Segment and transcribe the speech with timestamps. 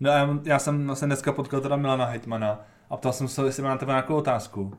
[0.00, 2.60] No já, já jsem vlastně dneska potkal teda Milana Hetmana
[2.90, 4.74] a ptal jsem se, jestli má na tebe nějakou otázku.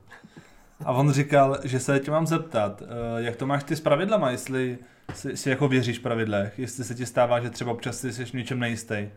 [0.86, 2.86] A on říkal, že se tě mám zeptat, eh,
[3.24, 4.78] jak to máš ty s pravidlama, jestli
[5.14, 8.60] si, si jako věříš pravidlech, jestli se ti stává, že třeba občas jsi v něčem
[8.60, 9.10] nejistý.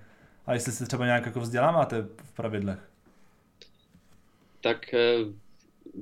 [0.47, 2.79] A jestli se třeba nějak jako vzděláváte v pravidlech.
[4.61, 5.17] Tak eh,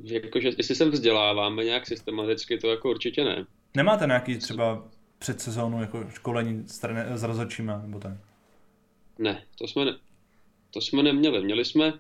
[0.03, 3.47] jakože, jestli se vzděláváme nějak systematicky, to jako určitě ne.
[3.75, 4.83] Nemáte nějaký třeba
[5.19, 8.13] před sezónu jako školení s, trené, s rozhodčíma, nebo tak?
[9.21, 9.99] Ne, to jsme, ne,
[10.71, 11.45] to jsme neměli.
[11.45, 11.93] Měli jsme,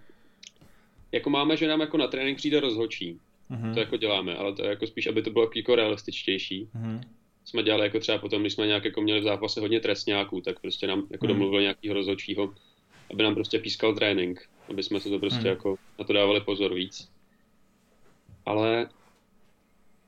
[1.13, 3.21] jako máme, že nám jako na trénink přijde rozhodčí.
[3.51, 3.75] Mm-hmm.
[3.75, 6.69] To jako děláme, ale to je jako spíš, aby to bylo jako realističtější.
[6.75, 7.01] Mm-hmm.
[7.45, 10.61] Jsme dělali jako třeba potom, když jsme nějak jako měli v zápase hodně trestňáků, tak
[10.61, 11.29] prostě nám jako mm-hmm.
[11.29, 12.55] domluvil nějakýho rozhodčího,
[13.13, 15.49] aby nám prostě pískal trénink, aby jsme se to prostě mm-hmm.
[15.49, 17.09] jako na to dávali pozor víc.
[18.47, 18.89] Ale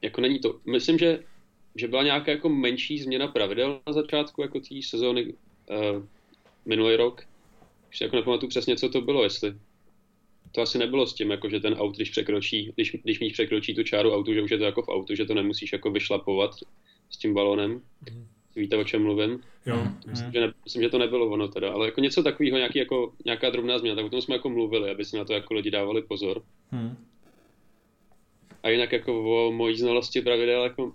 [0.03, 1.25] jako není to, myslím, že,
[1.77, 6.03] že byla nějaká jako menší změna pravidel na začátku jako té sezóny uh,
[6.65, 7.23] minulý rok.
[7.89, 9.55] Už si jako nepamatuju přesně, co to bylo, jestli
[10.53, 13.75] to asi nebylo s tím, jako že ten aut, když překročí, když, když míč překročí
[13.75, 16.55] tu čáru autu, že už je to jako v autu, že to nemusíš jako vyšlapovat
[17.11, 17.71] s tím balónem.
[18.13, 18.27] Mm.
[18.57, 19.41] Víte, o čem mluvím?
[19.67, 19.77] Jo.
[19.77, 19.97] Mm.
[20.07, 23.13] Myslím, že ne, myslím, že to nebylo ono teda, ale jako něco takového, nějaký jako,
[23.25, 25.71] nějaká drobná změna, tak o tom jsme jako mluvili, aby si na to jako lidi
[25.71, 26.43] dávali pozor.
[26.73, 26.97] Mm.
[28.63, 30.93] A jinak jako o mojí znalosti pravidel, jako,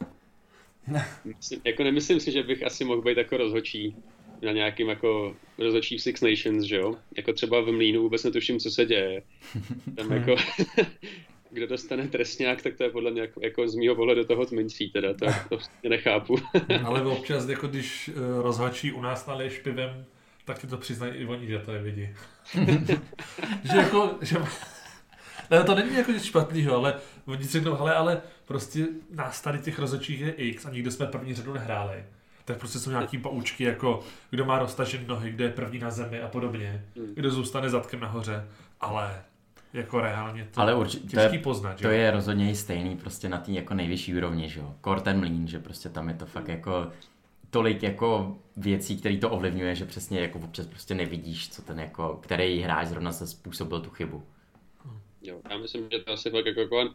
[1.25, 3.95] myslím, jako nemyslím si, že bych asi mohl být jako rozhočí
[4.41, 6.95] na nějakým jako rozhodčí Six Nations, že jo?
[7.17, 9.23] Jako třeba v Mlínu vůbec netuším, co se děje.
[9.95, 10.35] Tam jako,
[11.51, 14.89] kdo dostane trestňák, tak to je podle mě jako, jako z mýho pohledu toho tmenčí,
[14.89, 16.35] teda, to, to prostě nechápu.
[16.85, 20.05] Ale občas, jako když eh, rozhodčí u nás naliješ pivem,
[20.45, 22.09] tak ti to přiznají i oni, že to je vidí.
[23.71, 24.37] že jako, že...
[25.51, 29.79] Ne, to není jako špatný, ale oni si řeknou, hele, ale prostě nás tady těch
[29.79, 32.03] rozhodčích je x a nikdo jsme první řadu nehráli
[32.47, 36.21] tak prostě jsou nějaký poučky, jako kdo má roztažen nohy, kdo je první na zemi
[36.21, 37.13] a podobně, hmm.
[37.13, 38.47] kdo zůstane zadkem nahoře,
[38.81, 39.23] ale
[39.73, 41.81] jako reálně to ale určitě, těžký to je, poznat.
[41.81, 44.75] To je rozhodně i stejný prostě na té jako nejvyšší úrovni, že jo.
[44.81, 46.91] Kor ten mlín, že prostě tam je to fakt jako
[47.49, 52.19] tolik jako věcí, které to ovlivňuje, že přesně jako občas prostě nevidíš, co ten jako,
[52.23, 54.23] který hráč zrovna se způsobil tu chybu.
[55.21, 56.89] Jo, já myslím, že to asi fakt jako, jako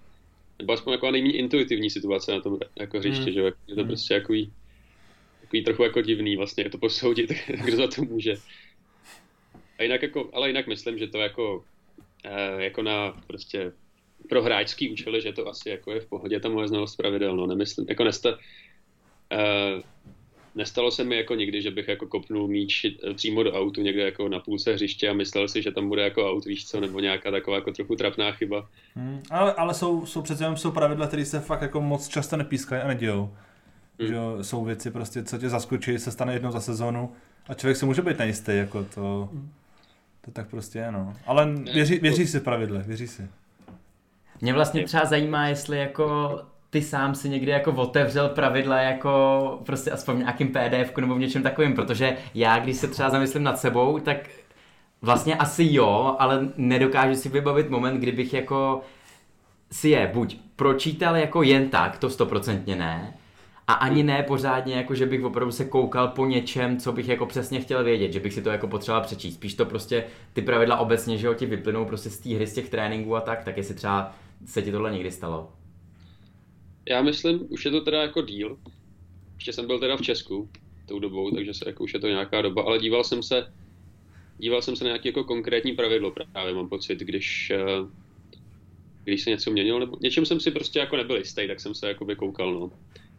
[0.59, 3.33] nebo aspoň jako nejméně intuitivní situace na tom jako hřiště, hmm.
[3.33, 3.87] že je to hmm.
[3.87, 4.33] prostě jako
[5.53, 7.33] takový trochu jako divný vlastně to posoudit,
[7.65, 8.35] kdo za to může.
[9.79, 11.65] A jinak jako, ale jinak myslím, že to jako,
[12.25, 13.73] eh, jako na prostě
[14.29, 17.47] pro hráčský účely, že to asi jako je v pohodě ta moje znalost pravidel, no
[17.47, 18.39] nemyslím, jako nesta,
[19.33, 19.83] eh,
[20.55, 24.03] nestalo se mi jako nikdy, že bych jako kopnul míč eh, přímo do autu někde
[24.03, 27.01] jako na půlce hřiště a myslel si, že tam bude jako aut, víš co, nebo
[27.01, 28.69] nějaká taková jako trochu trapná chyba.
[28.95, 32.37] Hmm, ale, ale jsou, jsou přece jenom jsou pravidla, které se fakt jako moc často
[32.37, 33.31] nepískají a nedějou.
[34.01, 34.09] Hmm.
[34.09, 37.13] Že jsou věci prostě, co tě zaskočí, se stane jednou za sezónu
[37.49, 39.29] a člověk se může být nejistý, jako to,
[40.21, 41.15] to tak prostě je, no.
[41.27, 43.29] Ale věří, věří si pravidle, věří si.
[44.41, 49.91] Mě vlastně třeba zajímá, jestli jako ty sám si někdy jako otevřel pravidla jako prostě
[49.91, 53.59] aspoň v nějakým PDF nebo v něčem takovým, protože já, když se třeba zamyslím nad
[53.59, 54.17] sebou, tak
[55.03, 58.81] vlastně asi jo, ale nedokážu si vybavit moment, kdybych jako
[59.71, 63.15] si je buď pročítal jako jen tak, to stoprocentně ne,
[63.67, 67.27] a ani ne pořádně, jako že bych opravdu se koukal po něčem, co bych jako
[67.27, 69.35] přesně chtěl vědět, že bych si to jako potřeboval přečíst.
[69.35, 72.55] Spíš to prostě ty pravidla obecně, že jo, ti vyplynou prostě z té hry, z
[72.55, 74.15] těch tréninků a tak, tak jestli třeba
[74.47, 75.53] se ti tohle někdy stalo.
[76.89, 78.59] Já myslím, už je to teda jako díl.
[79.35, 80.49] Ještě jsem byl teda v Česku
[80.87, 83.53] tou dobou, takže se jako už je to nějaká doba, ale díval jsem se
[84.39, 87.87] díval jsem se na nějaké jako konkrétní pravidlo právě, mám pocit, když eh,
[89.05, 91.89] když se něco měnilo, nebo něčem jsem si prostě jako nebyl jistý, tak jsem se
[91.89, 92.71] jako koukal, no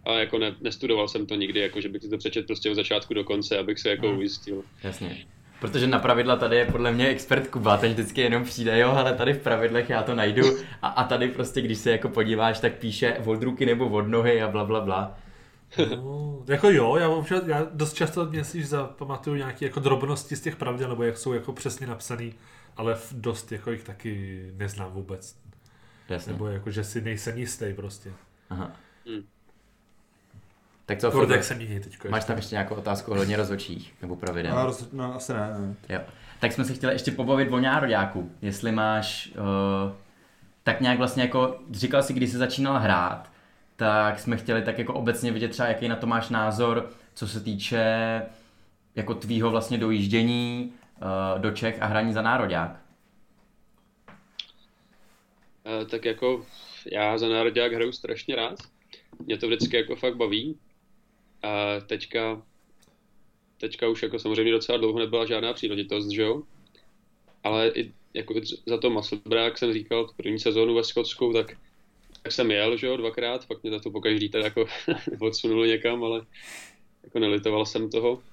[0.03, 2.75] a jako ne, nestudoval jsem to nikdy, jako že bych si to přečet prostě od
[2.75, 4.17] začátku do konce, abych se jako hmm.
[4.17, 4.63] ujistil.
[4.83, 5.25] Jasně.
[5.59, 9.13] Protože na pravidla tady je podle mě expert Kuba, ten vždycky jenom přijde, jo, ale
[9.13, 10.43] tady v pravidlech já to najdu
[10.81, 14.41] a, a tady prostě, když se jako podíváš, tak píše od ruky nebo od nohy
[14.41, 15.17] a bla, bla, bla.
[15.95, 20.41] No, jako jo, já, občas, já dost často mě si zapamatuju nějaké jako drobnosti z
[20.41, 22.33] těch pravidel, nebo jak jsou jako přesně napsaný,
[22.77, 25.35] ale dost jako jich taky neznám vůbec.
[26.09, 26.31] Jasně.
[26.31, 28.11] Nebo jako, že si nejsem jistý prostě.
[28.49, 28.71] Aha.
[29.07, 29.23] Hmm.
[30.85, 32.09] Tak co, Furt, jak se míní teďko.
[32.09, 34.55] Máš tam ještě nějakou otázku ohledně rozhodčích nebo pravidel?
[34.55, 35.75] No, roz, no asi ne, ne.
[35.89, 36.01] Jo.
[36.39, 38.31] Tak jsme se chtěli ještě pobavit o nároďáku.
[38.41, 39.93] Jestli máš uh,
[40.63, 43.31] tak nějak vlastně jako, říkal si, když jsi začínal hrát,
[43.75, 47.39] tak jsme chtěli tak jako obecně vidět třeba, jaký na to máš názor, co se
[47.39, 47.85] týče
[48.95, 50.73] jako tvýho vlastně dojíždění
[51.35, 52.79] uh, do Čech a hraní za nároďák.
[55.81, 56.45] Uh, tak jako
[56.91, 58.55] já za nároďák hraju strašně rád.
[59.25, 60.57] Mě to vždycky jako fakt baví.
[61.43, 62.41] A teďka,
[63.57, 66.43] teďka už jako samozřejmě docela dlouho nebyla žádná příležitost, že jo?
[67.43, 68.33] Ale i jako
[68.65, 71.57] za to Musselburgh, jak jsem říkal, tu první sezónu ve Skotsku, tak,
[72.23, 74.65] tak jsem jel, že jo, dvakrát, pak mě za to pokaždý teda jako
[75.19, 76.25] odsunuli někam, ale
[77.03, 78.23] jako nelitoval jsem toho.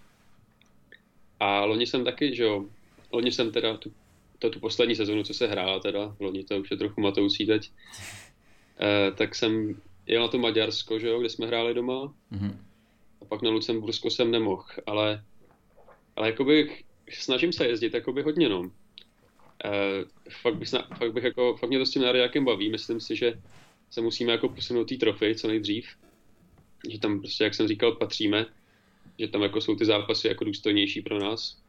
[1.40, 2.64] A loni jsem taky, že jo,
[3.12, 3.92] loni jsem teda tu,
[4.38, 7.70] to, tu poslední sezonu, co se hrála teda, loni to už je trochu matoucí teď,
[8.80, 12.14] eh, tak jsem jel na to Maďarsko, že jo, kde jsme hráli doma.
[12.32, 12.56] Mm-hmm.
[13.20, 15.24] A pak na Lucembursko jsem nemohl, ale,
[16.16, 18.70] ale jakoby snažím se jezdit jakoby hodně, no.
[19.64, 20.04] Eh,
[20.42, 20.68] fakt, bych,
[20.98, 23.40] fakt, bych jako, fakt mě to s tím nároďákem baví, myslím si, že
[23.90, 25.86] se musíme jako posunout té trofy co nejdřív,
[26.88, 28.46] že tam prostě, jak jsem říkal, patříme,
[29.18, 31.62] že tam jako jsou ty zápasy jako důstojnější pro nás,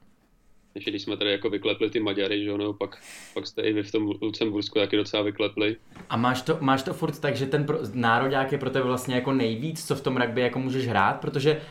[0.75, 2.97] než když jsme tady jako vyklepli ty Maďary, že ono, pak,
[3.33, 5.75] pak jste i vy v tom Lucembursku taky docela vyklepli.
[6.09, 9.15] A máš to, máš to furt tak, že ten pro, nároďák je pro tebe vlastně
[9.15, 11.61] jako nejvíc, co v tom rugby jako můžeš hrát, protože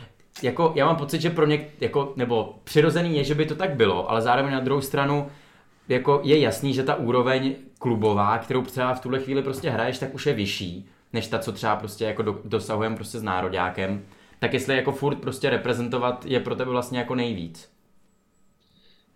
[0.43, 3.75] jako já mám pocit, že pro něk, jako, nebo přirozený je, že by to tak
[3.75, 5.27] bylo, ale zároveň na druhou stranu
[5.87, 10.13] jako je jasný, že ta úroveň klubová, kterou třeba v tuhle chvíli prostě hraješ, tak
[10.13, 14.05] už je vyšší, než ta, co třeba prostě jako do, dosahujeme prostě s nároďákem.
[14.39, 17.71] Tak jestli jako furt prostě reprezentovat je pro tebe vlastně jako nejvíc.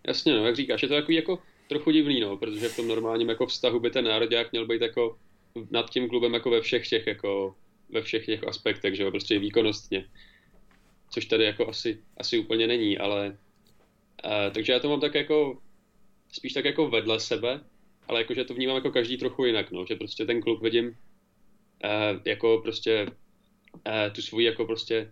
[0.07, 3.29] Jasně, no, jak říkáš, je to takový jako trochu divný, no, protože v tom normálním
[3.29, 5.17] jako vztahu by ten nároďák měl být jako
[5.71, 7.55] nad tím klubem jako ve všech těch jako
[7.89, 10.09] ve všech těch aspektech, že jo, prostě výkonnostně.
[11.09, 13.37] Což tady jako asi, asi úplně není, ale
[14.25, 15.61] uh, takže já to mám tak jako
[16.31, 17.63] spíš tak jako vedle sebe,
[18.07, 20.93] ale jakože to vnímám jako každý trochu jinak, no, že prostě ten klub vidím uh,
[22.25, 23.05] jako prostě
[23.73, 25.11] uh, tu svoji jako prostě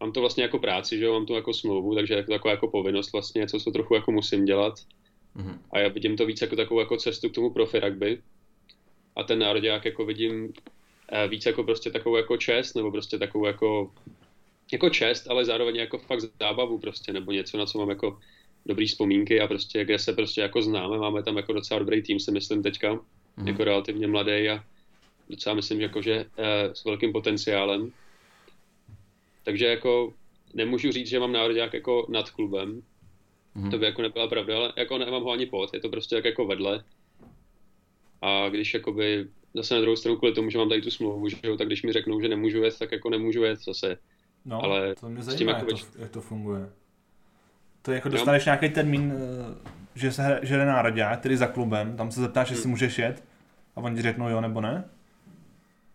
[0.00, 2.68] mám to vlastně jako práci, že jo, mám tu jako smlouvu, takže jako taková jako
[2.68, 4.74] povinnost vlastně, co co trochu jako musím dělat.
[5.36, 5.58] Mm-hmm.
[5.70, 8.22] A já vidím to víc jako takovou jako cestu k tomu profi rugby.
[9.16, 10.50] A ten národák jako vidím uh,
[11.30, 13.90] víc jako prostě takovou jako čest, nebo prostě takovou jako
[14.72, 18.18] jako čest, ale zároveň jako fakt zábavu prostě, nebo něco, na co mám jako
[18.66, 22.20] dobrý vzpomínky a prostě, kde se prostě jako známe, máme tam jako docela dobrý tým,
[22.20, 22.92] si myslím teďka,
[23.36, 23.48] mm.
[23.48, 24.64] jako relativně mladý a
[25.30, 27.92] docela myslím, že jako, že eh, s velkým potenciálem.
[29.42, 30.12] Takže jako
[30.54, 32.82] nemůžu říct, že mám národák jako nad klubem,
[33.54, 33.70] mm.
[33.70, 36.24] to by jako nebyla pravda, ale jako nemám ho ani pod, je to prostě tak
[36.24, 36.84] jako vedle.
[38.22, 41.36] A když jakoby zase na druhou stranu kvůli tomu, že mám tady tu smlouvu, že
[41.42, 43.98] jo, tak když mi řeknou, že nemůžu jet, tak jako nemůžu jet zase.
[44.44, 46.70] No, ale to mě zajímá, tím, jako jak, to, jak to funguje.
[47.82, 51.96] To je jako dostaneš nějaký termín, eh, že se že jde národě, tedy za klubem,
[51.96, 52.56] tam se zeptáš, hmm.
[52.56, 53.24] jestli můžeš jet
[53.76, 54.90] a oni ti řeknou jo nebo ne?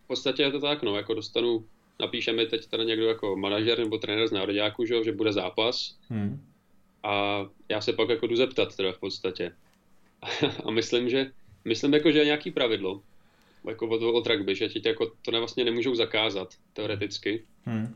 [0.04, 1.66] V podstatě je to tak, no, jako dostanu,
[2.00, 5.98] napíše mi teď tady někdo jako manažer nebo trenér z nároďáku, že, že bude zápas
[6.10, 6.46] hmm.
[7.04, 9.52] a já se pak jako jdu zeptat teda v podstatě.
[10.66, 11.32] a myslím, že
[11.66, 13.02] myslím jako, že je nějaký pravidlo,
[13.68, 17.44] jako od, od rugby, že ti jako to ne, vlastně nemůžou zakázat, teoreticky.
[17.64, 17.96] Hmm.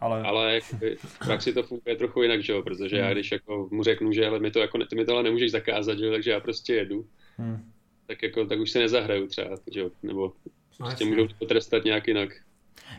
[0.00, 2.62] Ale, ale jakoby, v praxi to funguje trochu jinak, že jo?
[2.62, 3.04] protože hmm.
[3.04, 5.50] já když jako mu řeknu, že ale mi to jako, ty mi to ale nemůžeš
[5.50, 6.12] zakázat, že jo?
[6.12, 7.72] takže já prostě jedu, hmm.
[8.06, 9.90] tak, jako, tak už se nezahraju třeba, že jo?
[10.02, 10.32] nebo
[10.78, 12.30] prostě můžou to trestat nějak jinak.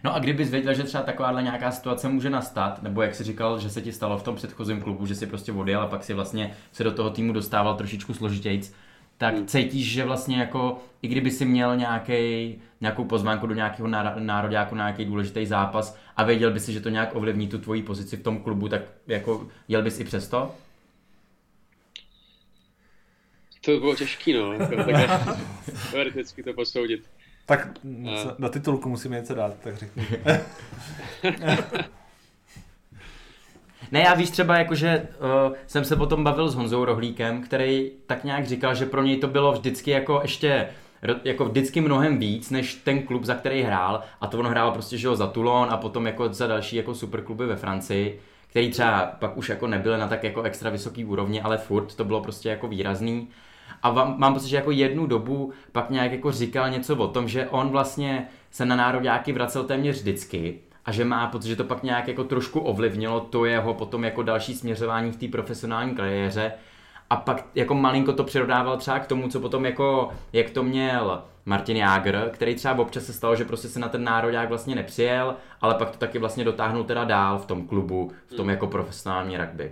[0.04, 3.60] No a kdybys věděl, že třeba takováhle nějaká situace může nastat, nebo jak jsi říkal,
[3.60, 6.14] že se ti stalo v tom předchozím klubu, že si prostě odjel a pak si
[6.14, 8.74] vlastně se do toho týmu dostával trošičku složitějc,
[9.18, 9.48] tak hmm.
[9.48, 13.88] cítíš, že vlastně jako, i kdyby si měl nějaký, nějakou pozvánku do nějakého
[14.20, 17.84] nároďáku na nějaký důležitý zápas a věděl by si, že to nějak ovlivní tu tvoji
[17.84, 20.56] pozici v tom klubu, tak jako jel bys i přesto?
[23.62, 24.54] To by bylo těžký, no.
[24.54, 25.08] Jako, takhle
[25.92, 27.19] teoreticky to posoudit.
[27.50, 27.68] Tak
[28.08, 28.36] a...
[28.38, 30.06] na titulku musíme něco dát, tak řekni.
[33.92, 35.08] Ne, já víš třeba jako, že
[35.48, 39.18] uh, jsem se potom bavil s Honzou Rohlíkem, který tak nějak říkal, že pro něj
[39.18, 40.70] to bylo vždycky jako ještě
[41.24, 44.02] jako vždycky mnohem víc, než ten klub, za který hrál.
[44.22, 46.96] A to on hrál prostě, že jo, za Toulon a potom jako za další jako
[46.96, 51.42] superkluby ve Francii, který třeba pak už jako nebyly na tak jako extra vysoký úrovni,
[51.42, 53.28] ale furt to bylo prostě jako výrazný.
[53.84, 57.28] A vám, mám pocit, že jako jednu dobu pak nějak jako říkal něco o tom,
[57.28, 61.64] že on vlastně se na nároďáky vracel téměř vždycky, a že má pocit, že to
[61.64, 66.52] pak nějak jako trošku ovlivnilo to jeho potom jako další směřování v té profesionální kariéře
[67.10, 71.24] a pak jako malinko to přirodával třeba k tomu, co potom jako, jak to měl
[71.46, 75.36] Martin Jágr, který třeba občas se stalo, že prostě se na ten národák vlastně nepřijel,
[75.62, 78.50] ale pak to taky vlastně dotáhnul teda dál v tom klubu, v tom hmm.
[78.50, 79.72] jako profesionální rugby.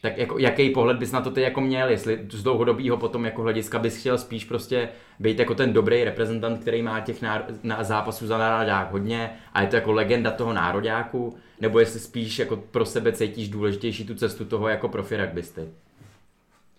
[0.00, 3.42] Tak jako, jaký pohled bys na to ty jako měl, jestli z dlouhodobého potom jako
[3.42, 4.88] hlediska bys chtěl spíš prostě
[5.18, 9.62] být jako ten dobrý reprezentant, který má těch náro- na zápasů za národák hodně a
[9.62, 14.14] je to jako legenda toho nároďáku, nebo jestli spíš jako pro sebe cítíš důležitější tu
[14.14, 15.60] cestu toho jako profi rugbysty?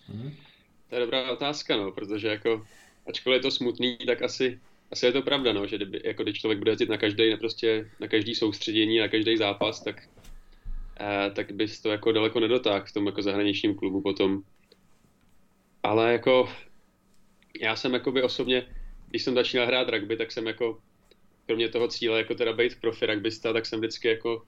[0.07, 0.31] Hmm.
[0.89, 2.65] To je dobrá otázka, no, protože jako,
[3.07, 4.59] ačkoliv je to smutný, tak asi,
[4.91, 7.37] asi je to pravda, no, že kdyby, jako když člověk bude jezdit na každý, na,
[7.37, 10.03] prostě, na každý soustředění, na každý zápas, tak
[10.99, 14.41] eh, tak bys to jako daleko nedotáhl v tom jako zahraničním klubu potom.
[15.83, 16.49] Ale jako
[17.61, 18.67] já jsem jakoby osobně,
[19.09, 20.79] když jsem začal hrát rugby, tak jsem jako
[21.45, 24.43] kromě toho cíle jako teda být profi rugbysta, tak jsem vždycky jako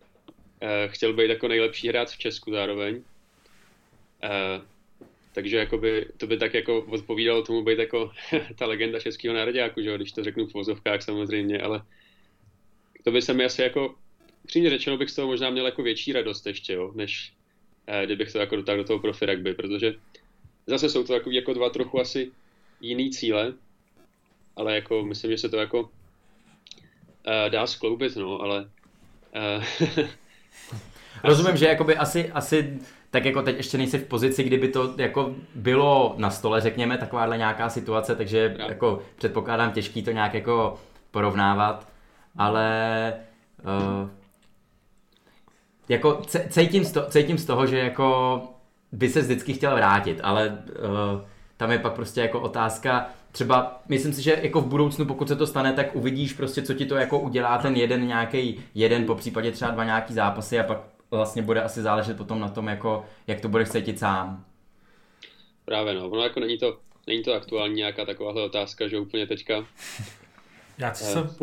[0.62, 3.04] eh, chtěl být jako nejlepší hráč v Česku zároveň.
[4.24, 4.62] Eh,
[5.34, 8.12] takže jakoby, to by tak jako odpovídalo tomu být jako
[8.56, 11.82] ta legenda českého nároďáku, že když to řeknu v vozovkách samozřejmě, ale
[13.04, 13.96] to by se mi asi jako,
[14.50, 17.34] přímě řečeno bych z toho možná měl jako větší radost ještě, jo, než
[17.88, 19.94] eh, kdybych to jako dotáhl do toho profi rugby, protože
[20.68, 22.32] zase jsou to jako, jako dva trochu asi
[22.82, 23.54] jiný cíle,
[24.56, 25.90] ale jako myslím, že se to jako uh,
[27.50, 28.70] dá skloubit, no, ale
[29.58, 29.64] uh,
[31.24, 32.80] Rozumím, že jakoby asi, asi
[33.12, 37.38] tak jako teď ještě nejsi v pozici, kdyby to jako bylo na stole, řekněme, takováhle
[37.38, 38.66] nějaká situace, takže no.
[38.66, 40.80] jako předpokládám těžký to nějak jako
[41.12, 41.88] porovnávat,
[42.38, 43.14] ale
[43.64, 44.19] uh,
[45.90, 48.42] jako cítím z, to, cítím z toho, že jako
[48.92, 51.22] by se vždycky chtěl vrátit, ale uh,
[51.58, 55.36] tam je pak prostě jako otázka, třeba myslím si, že jako v budoucnu, pokud se
[55.36, 59.16] to stane, tak uvidíš prostě, co ti to jako udělá ten jeden nějaký jeden, po
[59.16, 60.78] případě třeba dva nějaký zápasy a pak
[61.12, 64.46] vlastně bude asi záležet potom na tom, jako, jak to budeš cítit sám.
[65.66, 66.78] Právě no, ono jako není to,
[67.08, 69.66] není to aktuální nějaká takováhle otázka, že úplně teďka
[70.80, 71.30] já co jsem...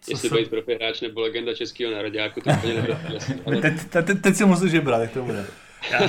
[0.00, 0.38] Co Jestli jsem...
[0.38, 2.98] být profi hráč nebo legenda českého nároďáku, to úplně nebude.
[3.46, 3.60] Ale...
[3.60, 5.46] Teď, teď, teď si musíš vybrat, jak to bude.
[5.90, 6.08] Já,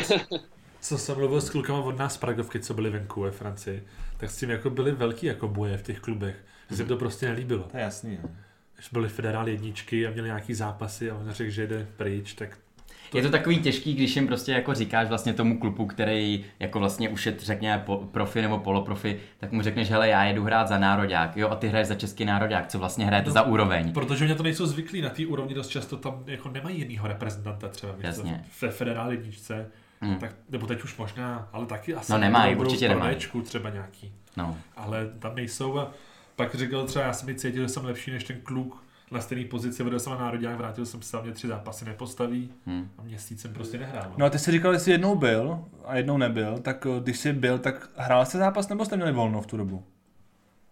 [0.81, 3.83] co jsem mluvil s klukama od nás z Pragovky, co byli venku ve Francii,
[4.17, 6.35] tak s tím jako byly velký jako boje v těch klubech.
[6.69, 7.63] Že se to prostě nelíbilo.
[7.63, 8.19] To je jasný.
[8.23, 8.29] Jo.
[8.75, 12.49] Když byli federál jedničky a měli nějaký zápasy a on řekl, že jde pryč, tak
[12.49, 12.68] to...
[13.13, 17.09] Je to takový těžký, když jim prostě jako říkáš vlastně tomu klubu, který jako vlastně
[17.09, 21.37] už je řekně profi nebo poloprofi, tak mu řekneš, hele, já jedu hrát za nároďák,
[21.37, 23.93] jo, a ty hraješ za český nároďák, co vlastně hrajete no, za úroveň.
[23.93, 27.67] Protože mě to nejsou zvyklí na té úrovni, dost často tam jako nemají jinýho reprezentanta
[27.67, 27.93] třeba.
[27.99, 28.45] Jasně.
[28.61, 29.67] Ve federál jedničce,
[30.01, 30.15] hmm.
[30.15, 32.11] tak, nebo teď už možná, ale taky asi.
[32.11, 33.17] No nemají, určitě nemají.
[33.43, 34.13] třeba nějaký.
[34.37, 34.57] No.
[34.75, 35.91] Ale tam nejsou a
[36.35, 39.45] pak říkal třeba, já jsem mi cítil, že jsem lepší než ten kluk, na stejné
[39.45, 42.89] pozici, vedl jsem na národák, vrátil jsem se, mě tři zápasy nepostaví hmm.
[42.97, 44.13] a měsíc jsem prostě nehrál.
[44.17, 47.19] No a ty jsi říkal, že jsi jednou byl a jednou nebyl, tak eh, když
[47.19, 49.83] jsi byl, tak hrál jsi zápas nebo jste měli volno v tu dobu?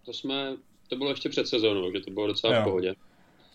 [0.06, 0.56] To jsme,
[0.88, 2.62] to bylo ještě před sezónou, že to bylo docela jo.
[2.62, 2.96] v pohodě.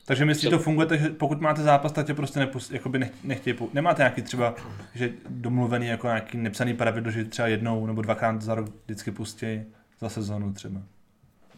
[0.07, 3.25] Takže myslíš, že to funguje, takže pokud máte zápas, tak tě prostě nepust, jakoby nech,
[3.25, 4.55] nechtějí, nemáte nějaký třeba,
[4.95, 9.63] že domluvený jako nějaký nepsaný pravidlo, že třeba jednou nebo dvakrát za rok vždycky pustí
[10.01, 10.83] za sezónu třeba?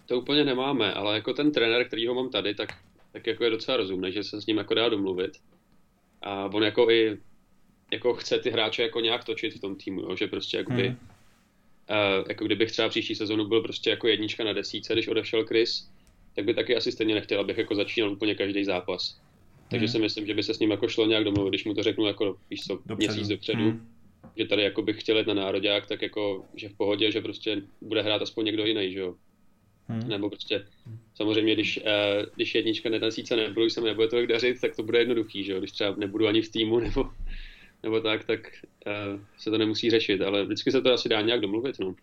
[0.07, 2.69] To úplně nemáme, ale jako ten trenér, který ho mám tady, tak
[3.15, 5.33] tak jako je docela rozumné, že se s ním jako dá domluvit.
[6.23, 7.19] A on jako i
[7.93, 10.17] jako chce ty hráče jako nějak točit v tom týmu, jo?
[10.17, 10.99] že prostě jakoby, hmm.
[11.91, 15.91] uh, jako kdybych třeba příští sezonu byl prostě jako jednička na desíce, když odešel Chris,
[16.37, 19.21] tak by taky asi stejně nechtěl, abych jako začínal úplně každý zápas.
[19.71, 19.93] Takže hmm.
[19.93, 22.07] si myslím, že by se s ním jako šlo nějak domluvit, když mu to řeknu
[22.07, 22.97] jako víš co, dopředu.
[22.97, 23.89] měsíc dopředu, hmm.
[24.37, 27.63] že tady jako bych chtěl jít na národák, tak jako, že v pohodě, že prostě
[27.81, 29.15] bude hrát aspoň někdo jiný, že jo.
[29.89, 30.09] Hmm.
[30.09, 30.67] Nebo prostě
[31.15, 34.83] samozřejmě, když, uh, když jednička na tisíce nebudu, se mi nebude tolik dařit, tak to
[34.83, 35.59] bude jednoduchý, že jo?
[35.59, 37.11] Když třeba nebudu ani v týmu nebo,
[37.83, 38.41] nebo tak, tak
[38.87, 41.95] uh, se to nemusí řešit, ale vždycky se to asi dá nějak domluvit, no.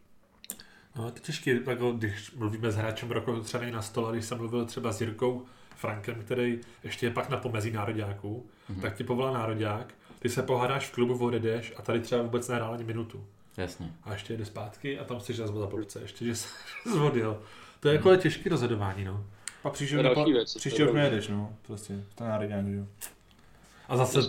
[0.96, 4.38] No, to je těžké, jako když mluvíme s hráčem roku třeba na stole, když jsem
[4.38, 5.46] mluvil třeba s Jirkou
[5.76, 8.82] Frankem, který ještě je pak na pomezí nároďáků, mm-hmm.
[8.82, 12.74] tak ti povolá nároďák, ty se pohádáš v klubu, odjedeš a tady třeba vůbec nehrál
[12.74, 13.26] ani minutu.
[13.58, 13.94] Jasně.
[14.04, 16.48] A ještě jde zpátky a tam si zase za police, ještě, že se
[16.94, 17.44] zvodil.
[17.82, 19.26] To je jako těžké rozhodování, no.
[19.64, 21.58] A příště, už, nepa, věc, příště už nejedeš, no.
[21.62, 22.86] Prostě, to národě jo.
[23.88, 24.20] A zase...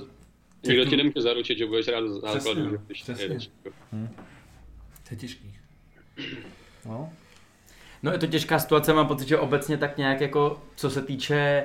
[0.67, 3.51] Nikdo ti nemůže zaručit, že budeš rád základu, když jedeš.
[3.93, 4.09] Hmm.
[5.09, 5.57] To je těžký.
[6.85, 7.13] No.
[8.03, 11.65] No je to těžká situace, mám pocit, že obecně tak nějak jako, co se týče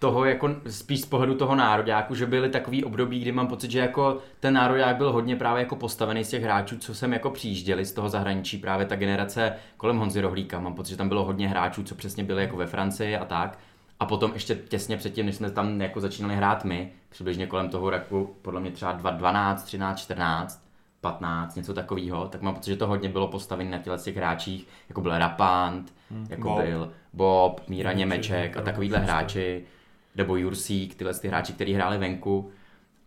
[0.00, 3.78] toho jako spíš z pohledu toho nároďáku, že byly takový období, kdy mám pocit, že
[3.78, 7.84] jako ten nároďák byl hodně právě jako postavený z těch hráčů, co jsem jako přijížděli
[7.84, 10.60] z toho zahraničí, právě ta generace kolem Honzy Rohlíka.
[10.60, 13.58] Mám pocit, že tam bylo hodně hráčů, co přesně byli jako ve Francii a tak.
[14.00, 17.90] A potom ještě těsně předtím, než jsme tam jako začínali hrát my, přibližně kolem toho
[17.90, 20.64] roku, podle mě třeba 12, 13, 14,
[21.00, 25.00] 15, něco takového, tak mám pocit, že to hodně bylo postavené na těch hráčích, jako
[25.00, 26.26] byl Rapant, hmm.
[26.30, 26.62] jako Bob.
[26.62, 29.64] byl Bob, Míra Němeček a takovýhle hráči
[30.14, 32.50] nebo Jursík, tyhle ty hráči, kteří hráli venku.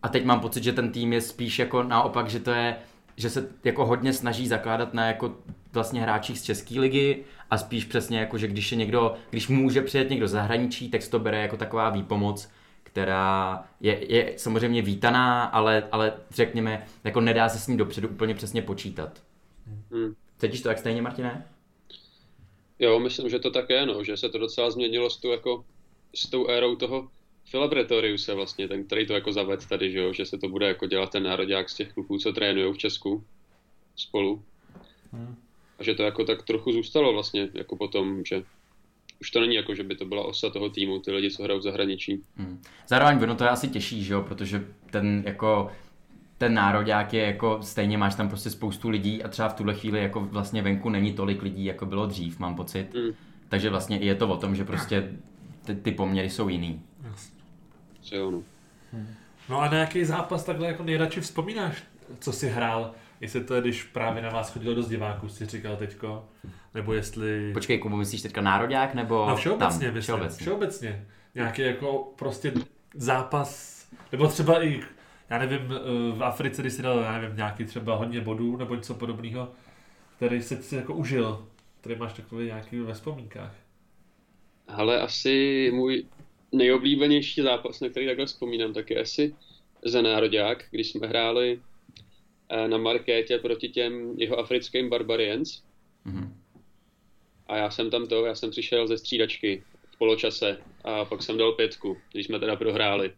[0.02, 2.76] A teď mám pocit, že ten tým je spíš jako naopak, že to je,
[3.16, 5.36] že se jako hodně snaží zakládat na jako
[5.72, 9.82] vlastně hráčích z České ligy a spíš přesně jako, že když je někdo, když může
[9.82, 12.48] přijet někdo zahraničí, tak to bere jako taková výpomoc,
[12.82, 18.34] která je, je samozřejmě vítaná, ale, ale řekněme, jako nedá se s ní dopředu úplně
[18.34, 19.22] přesně počítat.
[19.90, 20.14] Hmm.
[20.38, 21.46] Cítíš to jak stejně, Martine?
[22.78, 25.64] Jo, myslím, že to tak je, no, že se to docela změnilo s tu jako
[26.14, 27.08] s tou érou toho
[27.50, 30.12] Philip Retorius je vlastně ten, který to jako zaved tady, že, jo?
[30.12, 33.24] že se to bude jako dělat ten národák z těch kluků, co trénují v Česku
[33.96, 34.42] spolu.
[35.12, 35.36] Hmm.
[35.78, 38.42] A že to jako tak trochu zůstalo vlastně, jako potom, že
[39.20, 41.58] už to není jako, že by to byla osa toho týmu, ty lidi, co hrajou
[41.58, 42.22] v zahraničí.
[42.36, 42.62] Hmm.
[42.88, 45.70] Zároveň ono to je asi těžší, že jo, protože ten jako
[46.38, 50.02] ten národák je jako, stejně máš tam prostě spoustu lidí a třeba v tuhle chvíli
[50.02, 52.94] jako vlastně venku není tolik lidí, jako bylo dřív, mám pocit.
[52.94, 53.12] Hmm.
[53.48, 55.12] Takže vlastně je to o tom, že prostě
[55.64, 56.82] ty, ty poměry jsou jiný.
[58.12, 58.42] Jo, no.
[58.92, 59.08] Hmm.
[59.48, 61.82] no a na jaký zápas takhle jako nejradši vzpomínáš,
[62.18, 62.94] co jsi hrál?
[63.20, 66.28] Jestli to je, když právě na vás chodilo dost diváků, jsi říkal teďko,
[66.74, 67.52] nebo jestli...
[67.52, 69.94] Počkej, Kubu, myslíš teďka národák, nebo no, všeobecně, tam?
[69.94, 70.42] Myslím, všeobecně.
[70.42, 71.06] všeobecně.
[71.34, 72.52] Nějaký jako prostě
[72.94, 73.80] zápas,
[74.12, 74.80] nebo třeba i,
[75.30, 75.68] já nevím,
[76.16, 79.48] v Africe, když jsi dal, já nevím, nějaký třeba hodně bodů, nebo něco podobného,
[80.16, 81.48] který se si jako užil,
[81.80, 83.52] který máš takový nějaký ve vzpomínkách.
[84.68, 86.04] Ale asi můj
[86.52, 89.34] nejoblíbenější zápas, na který takhle vzpomínám, tak je asi
[89.84, 91.60] za národák, když jsme hráli
[92.48, 95.62] eh, na markétě proti těm jeho africkým Barbarians.
[96.06, 96.32] Mm-hmm.
[97.46, 101.38] A já jsem tam to, já jsem přišel ze střídačky v poločase a pak jsem
[101.38, 103.12] dal pětku, když jsme teda prohráli.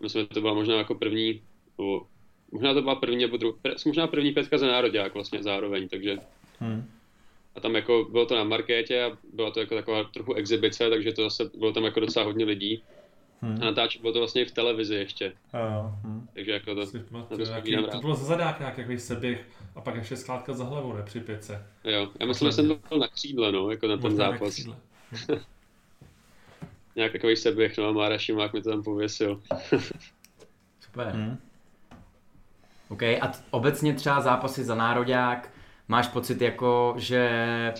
[0.00, 1.42] Myslím, že to byla možná jako první,
[1.78, 2.06] nebo
[2.52, 3.54] možná to byla první, nebo druhý,
[3.86, 6.16] možná první pětka za národák vlastně zároveň, takže
[6.58, 6.90] hmm.
[7.56, 11.12] A tam jako bylo to na markétě a byla to jako taková trochu exibice, takže
[11.12, 12.82] to zase bylo tam jako docela hodně lidí.
[13.42, 13.62] Hmm.
[13.62, 15.32] A natáčet bylo to vlastně v televizi ještě.
[16.02, 16.28] Hmm.
[16.34, 16.80] Takže jako to,
[17.10, 19.44] na to, jaký, to bylo za zadák nějak jaký seběh
[19.74, 21.66] a pak ještě skládka za hlavou, ne při pětce.
[21.84, 24.56] Jo, já myslím, že jsem byl na křídle, no, jako na ten zápas.
[26.96, 29.42] Nějak takový seběh, no a Mára Šimák mi to tam pověsil.
[30.80, 31.06] Super.
[31.06, 31.38] Hmm.
[32.88, 35.50] OK, a t- obecně třeba zápasy za národák,
[35.88, 37.72] máš pocit jako, že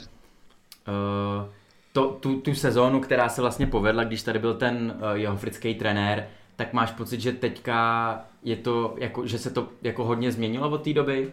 [0.89, 1.53] uh,
[1.93, 5.75] to, tu, tu sezónu, která se vlastně povedla, když tady byl ten uh, jeho africký
[5.75, 10.71] trenér, tak máš pocit, že teďka je to, jako, že se to jako hodně změnilo
[10.71, 11.33] od té doby?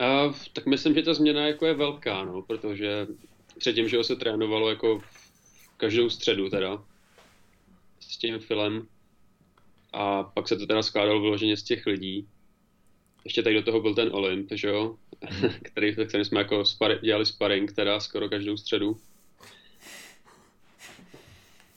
[0.00, 3.06] Uh, tak myslím, že ta změna jako je velká, no, protože
[3.58, 5.00] předtím, že se trénovalo jako
[5.76, 6.82] každou středu teda
[8.00, 8.86] s tím filmem
[9.92, 12.28] a pak se to teda skládalo vyloženě z těch lidí
[13.24, 14.96] ještě tady do toho byl ten Olymp, že jo,
[15.62, 18.96] který, který jsme jako spar, dělali sparring teda skoro každou středu.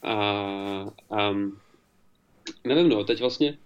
[0.03, 0.93] A,
[1.31, 1.57] um,
[2.63, 3.57] nevím no, teď vlastně,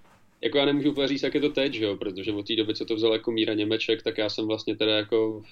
[0.42, 2.76] jako já nemůžu úplně říct, jak je to teď, že jo, protože od té doby,
[2.76, 5.44] co to vzal jako Míra Němeček, tak já jsem vlastně teda jako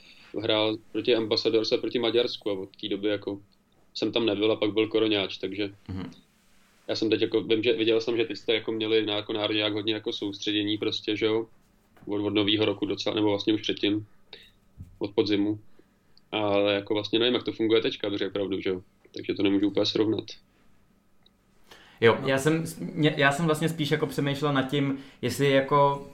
[0.42, 3.42] hrál proti Ambassadors a proti Maďarsku a od té doby jako
[3.94, 6.12] jsem tam nebyl a pak byl Koroňáč, takže mm-hmm.
[6.88, 9.34] já jsem teď jako, vím, že viděl jsem, že ty jste jako měli na jako
[9.34, 11.48] národě jak hodně jako soustředění prostě, že jo,
[12.10, 14.08] od, od nového roku docela, nebo vlastně už předtím,
[15.00, 15.60] od podzimu.
[16.32, 18.82] Ale jako vlastně nevím, jak to funguje teďka, protože pravdu, že jo.
[19.14, 20.24] Takže to nemůžu úplně srovnat.
[22.02, 22.64] Jo, já jsem,
[22.96, 26.08] já jsem vlastně spíš jako přemýšlel nad tím, jestli jako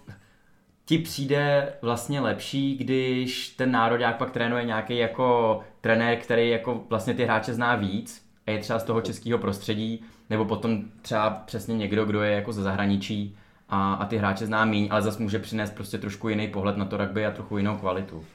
[0.85, 7.13] ti přijde vlastně lepší, když ten národák pak trénuje nějaký jako trenér, který jako vlastně
[7.13, 11.75] ty hráče zná víc a je třeba z toho českého prostředí, nebo potom třeba přesně
[11.75, 13.37] někdo, kdo je jako ze zahraničí
[13.69, 16.85] a, a ty hráče zná míň, ale zase může přinést prostě trošku jiný pohled na
[16.85, 18.25] to rugby a trochu jinou kvalitu.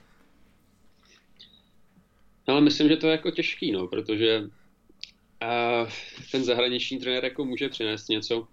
[2.47, 4.43] Ale myslím, že to je jako těžký, no, protože
[5.41, 5.87] a
[6.33, 8.47] ten zahraniční trenér jako může přinést něco,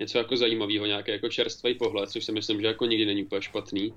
[0.00, 3.42] něco jako zajímavého, nějaký jako čerstvý pohled, což si myslím, že jako nikdy není úplně
[3.42, 3.94] špatný.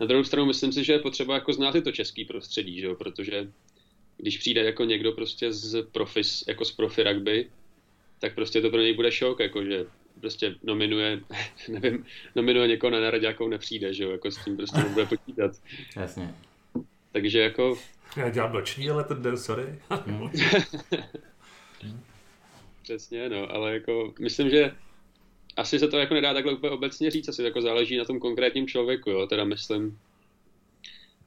[0.00, 2.86] Na druhou stranu myslím si, že je potřeba jako znát i to český prostředí, že
[2.86, 2.94] jo?
[2.94, 3.52] protože
[4.16, 7.50] když přijde jako někdo prostě z profis, jako z profi rugby,
[8.18, 9.86] tak prostě to pro něj bude šok, jako že
[10.20, 11.20] prostě nominuje,
[11.68, 15.52] nevím, nominuje někoho na jako nepřijde, že jo, jako s tím prostě nebude počítat.
[15.96, 16.34] Jasně.
[17.12, 17.78] Takže jako...
[18.16, 19.78] Já dělám noční, ale ten den, sorry.
[19.90, 20.30] Hmm.
[22.82, 24.74] Přesně, no, ale jako myslím, že
[25.56, 28.68] asi se to jako nedá takhle úplně obecně říct, asi jako záleží na tom konkrétním
[28.68, 29.98] člověku, jo, teda myslím,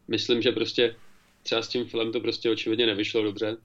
[0.07, 0.95] myslím, že prostě
[1.43, 3.57] třeba s tím filmem to prostě očividně nevyšlo dobře,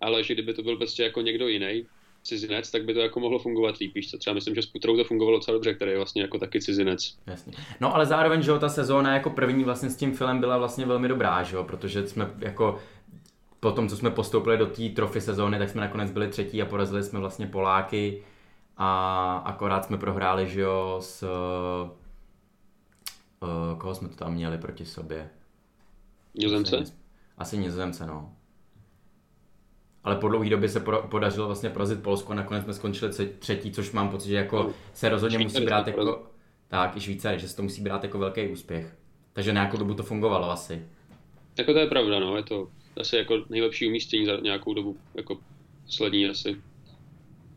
[0.00, 1.86] ale že kdyby to byl prostě jako někdo jiný,
[2.28, 3.94] cizinec, tak by to jako mohlo fungovat líp.
[3.94, 4.18] Víš co?
[4.18, 7.18] Třeba myslím, že s Putrou to fungovalo docela dobře, který je vlastně jako taky cizinec.
[7.26, 7.52] Jasně.
[7.80, 10.86] No ale zároveň, že jo, ta sezóna jako první vlastně s tím filmem byla vlastně
[10.86, 12.78] velmi dobrá, že jo, protože jsme jako
[13.60, 16.66] po tom, co jsme postoupili do té trofy sezóny, tak jsme nakonec byli třetí a
[16.66, 18.22] porazili jsme vlastně Poláky
[18.76, 21.22] a akorát jsme prohráli, že jo, s...
[23.42, 25.30] Uh, koho jsme to tam měli proti sobě?
[26.34, 26.84] Nizozemce?
[27.38, 28.37] Asi Nizozemce, no
[30.04, 33.92] ale po dlouhé době se podařilo vlastně porazit Polsko a nakonec jsme skončili třetí, což
[33.92, 36.26] mám pocit, že jako se rozhodně musí brát jako,
[36.68, 38.96] tak i Švýcary, že se to musí brát jako velký úspěch.
[39.32, 40.86] Takže nějakou dobu to fungovalo asi.
[41.58, 42.68] Jako to je pravda, no, je to,
[43.00, 45.38] asi jako nejlepší umístění za nějakou dobu, jako
[45.86, 46.56] poslední asi.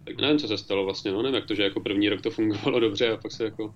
[0.03, 2.29] Tak nevím, co se stalo vlastně, no nevím, jak to, že jako první rok to
[2.29, 3.73] fungovalo dobře a pak se jako,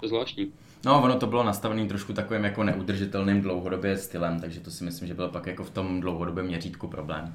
[0.00, 0.52] to je zvláštní.
[0.84, 5.08] No, ono to bylo nastavené trošku takovým jako neudržitelným dlouhodobě stylem, takže to si myslím,
[5.08, 7.34] že bylo pak jako v tom dlouhodobém měřítku problém.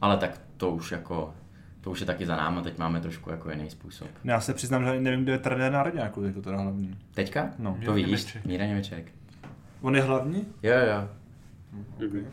[0.00, 1.34] Ale tak to už jako,
[1.80, 4.08] to už je taky za náma, teď máme trošku jako jiný způsob.
[4.24, 6.98] Já se přiznám, že nevím, kdo je trenér národňáku, jako teda hlavní.
[7.14, 7.50] Teďka?
[7.58, 7.70] No.
[7.72, 8.44] To Míra víš, Němeček.
[8.44, 9.12] Míra Němeček.
[9.80, 10.46] On je hlavní?
[10.62, 11.08] Jo, jo.
[11.98, 12.26] Mhm.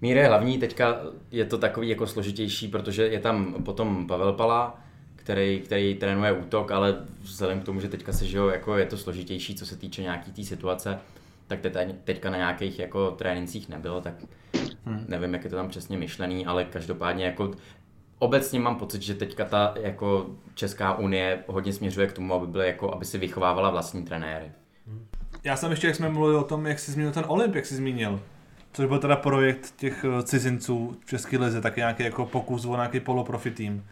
[0.00, 0.96] Míra je hlavní, teďka
[1.30, 4.80] je to takový jako složitější, protože je tam potom Pavel Pala,
[5.22, 8.86] který, který trénuje útok, ale vzhledem k tomu, že teďka se, že jo, jako je
[8.86, 10.98] to složitější, co se týče nějaký té tý situace,
[11.46, 14.14] tak teď, teďka na nějakých jako trénincích nebylo, tak
[14.84, 15.04] hmm.
[15.08, 17.50] nevím, jak je to tam přesně myšlený, ale každopádně jako
[18.18, 22.66] obecně mám pocit, že teďka ta jako Česká unie hodně směřuje k tomu, aby, byly
[22.66, 24.52] jako, aby si vychovávala vlastní trenéry.
[25.44, 27.74] Já jsem ještě, jak jsme mluvili o tom, jak jsi zmínil ten Olymp, jak jsi
[27.74, 28.20] zmínil,
[28.72, 32.76] což byl teda projekt těch eh, cizinců v České lize, taky nějaký jako pokus o
[32.76, 33.84] nějaký poloprofi tým.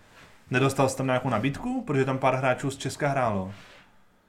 [0.50, 3.52] Nedostal jsi tam nějakou nabídku, protože tam pár hráčů z Česka hrálo.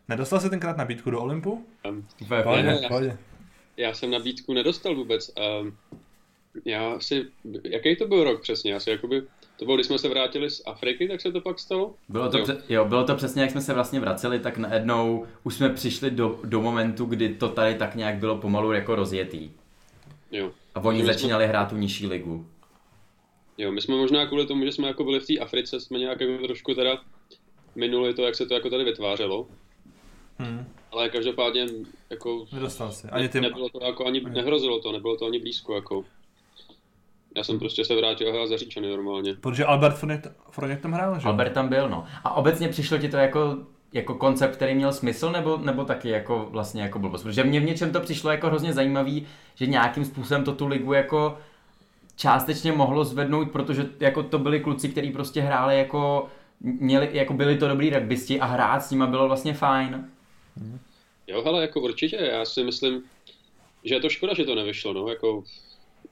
[0.07, 1.65] Nedostal jsi tenkrát nabídku do Olympu?
[1.89, 2.07] Um,
[2.43, 2.63] Pohodě.
[2.63, 2.79] ne.
[2.81, 2.87] ne.
[2.87, 3.17] pohodě.
[3.77, 5.31] já jsem nabídku nedostal vůbec.
[5.61, 5.77] Um,
[6.65, 7.25] já si,
[7.63, 8.71] jaký to byl rok přesně?
[8.73, 9.23] Já si jakoby,
[9.59, 11.95] to bylo, když jsme se vrátili z Afriky, tak se to pak stalo?
[12.09, 12.43] Bylo to, Jo.
[12.43, 16.11] pře- jo, bylo to přesně, jak jsme se vlastně vraceli, tak najednou už jsme přišli
[16.11, 19.51] do, do momentu, kdy to tady tak nějak bylo pomalu jako rozjetý.
[20.31, 20.51] Jo.
[20.75, 22.45] A oni my jsme- začínali hrát tu nižší ligu.
[23.61, 26.21] Jo, my jsme možná kvůli tomu, že jsme jako byli v té Africe, jsme nějak
[26.21, 27.01] jako trošku teda
[27.75, 29.47] minuli to, jak se to jako tady vytvářelo.
[30.37, 30.65] Hmm.
[30.91, 31.65] Ale každopádně
[32.09, 33.07] jako Nedostal jsi.
[33.07, 33.41] Ani ty...
[33.41, 36.05] nebylo to jako ani, nehrozilo to, nebylo to ani blízko jako.
[37.35, 39.33] Já jsem prostě se vrátil hrát za Říčany normálně.
[39.33, 41.27] Protože Albert Fronek, Fronek tam hrál, že?
[41.27, 42.05] Albert tam byl, no.
[42.23, 43.57] A obecně přišlo ti to jako,
[43.93, 47.23] jako koncept, který měl smysl, nebo, nebo taky jako vlastně jako blbost?
[47.23, 50.93] Protože mě v něčem to přišlo jako hrozně zajímavý, že nějakým způsobem to tu ligu
[50.93, 51.37] jako
[52.15, 57.57] částečně mohlo zvednout, protože jako to byli kluci, kteří prostě hráli jako, měli, jako byli
[57.57, 60.09] to dobrý rugbysti a hrát s nima bylo vlastně fajn.
[61.27, 63.03] Jo, hele, jako určitě, já si myslím,
[63.83, 65.43] že je to škoda, že to nevyšlo, no, jako,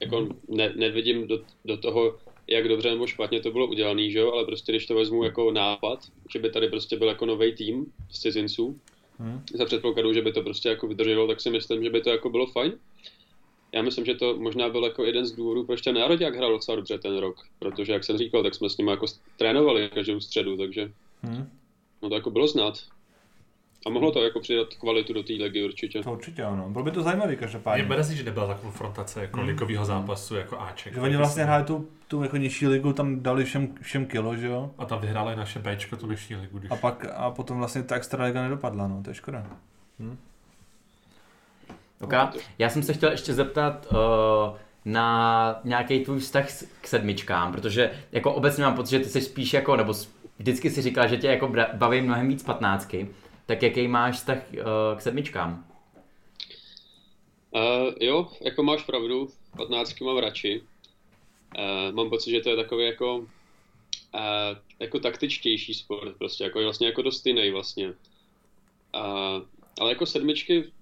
[0.00, 4.32] jako ne, nevidím do, do toho, jak dobře nebo špatně to bylo udělané, že jo,
[4.32, 5.98] ale prostě když to vezmu jako nápad,
[6.32, 8.80] že by tady prostě byl jako nový tým z cizinců,
[9.20, 9.42] Hmm.
[9.54, 12.30] za předpokladu, že by to prostě jako vydrželo, tak si myslím, že by to jako
[12.30, 12.72] bylo fajn.
[13.72, 16.76] Já myslím, že to možná byl jako jeden z důvodů, proč ten národák hrál docela
[16.76, 19.06] dobře ten rok, protože, jak jsem říkal, tak jsme s nimi jako
[19.38, 21.48] trénovali každou středu, takže Hmm.
[22.02, 22.74] no to jako bylo znát.
[23.86, 26.02] A mohlo to jako přidat kvalitu do té ligy určitě.
[26.02, 26.68] To určitě ano.
[26.70, 27.84] Bylo by to zajímavý Mě každopádně.
[27.84, 30.94] mrzí, že nebyla ta konfrontace jako ligového zápasu jako Aček.
[30.94, 34.46] Že oni vlastně hráli tu, tu jako nižší ligu, tam dali všem, všem kilo, že
[34.46, 34.70] jo?
[34.78, 36.58] A tam vyhráli naše Bčko, tu dnešní ligu.
[36.58, 36.70] Když...
[36.70, 39.46] A pak a potom vlastně ta extra liga nedopadla, no, to je škoda.
[42.00, 42.12] Ok,
[42.58, 43.98] já jsem se chtěl ještě zeptat uh,
[44.84, 46.46] na nějaký tvůj vztah
[46.80, 49.92] k sedmičkám, protože jako obecně mám pocit, že ty jsi spíš jako, nebo
[50.38, 53.10] vždycky si říkal, že tě jako baví mnohem víc patnáctky,
[53.46, 55.64] tak jaký máš vztah uh, k sedmičkám?
[57.50, 60.62] Uh, jo, jako máš pravdu, 15 mám radši.
[61.58, 63.26] Uh, mám pocit, že to je takový jako, uh,
[64.78, 67.88] jako taktičtější sport, prostě jako vlastně jako dost jiný vlastně.
[67.88, 69.42] Uh,
[69.80, 70.72] ale jako sedmičky,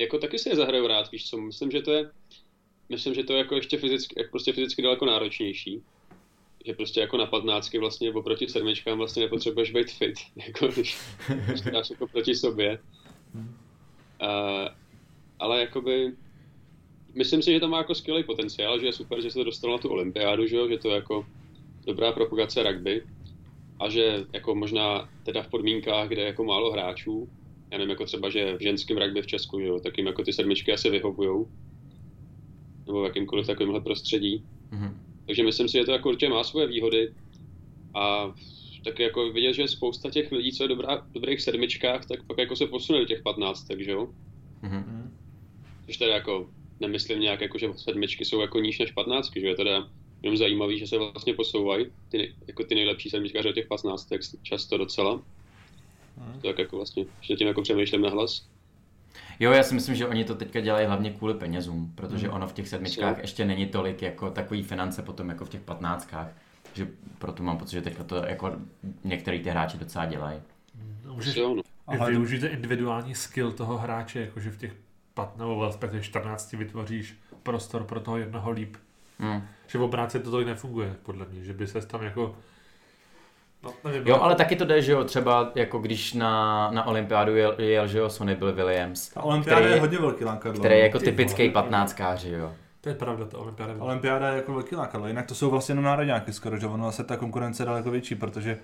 [0.00, 2.10] jako taky si je zahraju rád, víš co, myslím, že to je,
[2.88, 5.82] myslím, že to je jako ještě fyzicky, jako prostě fyzicky daleko náročnější.
[6.66, 10.14] Že prostě jako na patnáctky vlastně oproti sedmičkám vlastně nepotřebuješ být fit,
[10.46, 10.98] jako když,
[11.64, 12.78] to dáš jako proti sobě.
[13.34, 14.68] Uh,
[15.38, 16.12] ale jakoby
[17.14, 19.72] myslím si, že to má jako skvělý potenciál, že je super, že se to dostalo
[19.72, 20.68] na tu olympiádu, že, jo?
[20.68, 21.26] že to je jako
[21.86, 23.06] dobrá propagace rugby
[23.80, 27.28] a že jako možná teda v podmínkách, kde je jako málo hráčů,
[27.72, 30.32] já nevím, jako třeba, že v ženském rugby v Česku, jo, tak jim jako ty
[30.32, 31.48] sedmičky asi vyhovujou,
[32.86, 34.44] nebo v jakýmkoliv takovémhle prostředí.
[34.70, 35.00] Mhm.
[35.26, 37.14] Takže myslím si, že to jako určitě má svoje výhody
[37.94, 38.34] a
[38.84, 42.38] taky jako vidět, že spousta těch lidí, co je dobrá, v dobrých sedmičkách, tak pak
[42.38, 44.08] jako se posune do těch 15, takže jo.
[44.62, 45.16] Mhm.
[45.86, 49.54] Což teda jako nemyslím nějak jako, že sedmičky jsou jako níž než 15, že je
[49.54, 49.88] teda
[50.22, 54.20] jenom zajímavý, že se vlastně posouvají ty, jako ty nejlepší sedmičkaři do těch 15, tak
[54.42, 55.22] často docela.
[56.40, 58.46] To tak jako vlastně, že tím jako přemýšlím na hlas.
[59.40, 62.52] Jo, já si myslím, že oni to teďka dělají hlavně kvůli penězům, protože ono v
[62.52, 63.20] těch sedmičkách Co?
[63.20, 66.28] ještě není tolik jako takový finance potom jako v těch patnáctkách.
[66.74, 68.52] Že proto mám pocit, že teďka to jako
[69.04, 70.40] některý ty hráči docela dělají.
[71.04, 71.54] No, můžeš Jo,
[71.88, 72.06] no.
[72.06, 74.72] využít individuální skill toho hráče, jakože v těch
[75.14, 78.76] 15 nebo respektive 14 vytvoříš prostor pro toho jednoho líp.
[79.18, 79.42] Hmm.
[79.66, 82.36] Že v obránce to tolik nefunguje, podle mě, že by se tam jako...
[83.62, 83.72] No,
[84.04, 87.86] Jo, ale taky to jde, že jo, třeba jako když na, na olympiádu jel, jel
[87.86, 90.58] že jo, Sonny Bill Williams, Ta olympiáda je hodně velký lankadlo.
[90.60, 92.52] který je jako Ty typický patnáctkář, že jo.
[92.80, 93.74] To je pravda, to olympiáda.
[93.78, 97.04] Olympiáda je jako velký lákadlo, jinak to jsou vlastně jenom národňáky skoro, že ono zase
[97.04, 98.58] ta konkurence je daleko větší, protože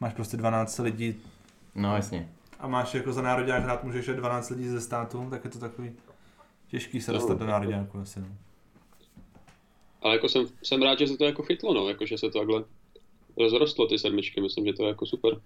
[0.00, 1.16] máš prostě 12 lidí
[1.74, 2.28] No jasně.
[2.60, 5.92] a máš jako za národňák hrát můžeš 12 lidí ze státu, tak je to takový
[6.70, 8.20] těžký se No, dostat do tak národňáku asi.
[8.20, 8.26] No.
[10.02, 12.38] Ale jako jsem, jsem rád, že se to jako chytlo, no, jako že se to
[12.38, 12.64] takhle
[13.38, 15.36] rozrostlo ty sedmičky, myslím, že to je jako super.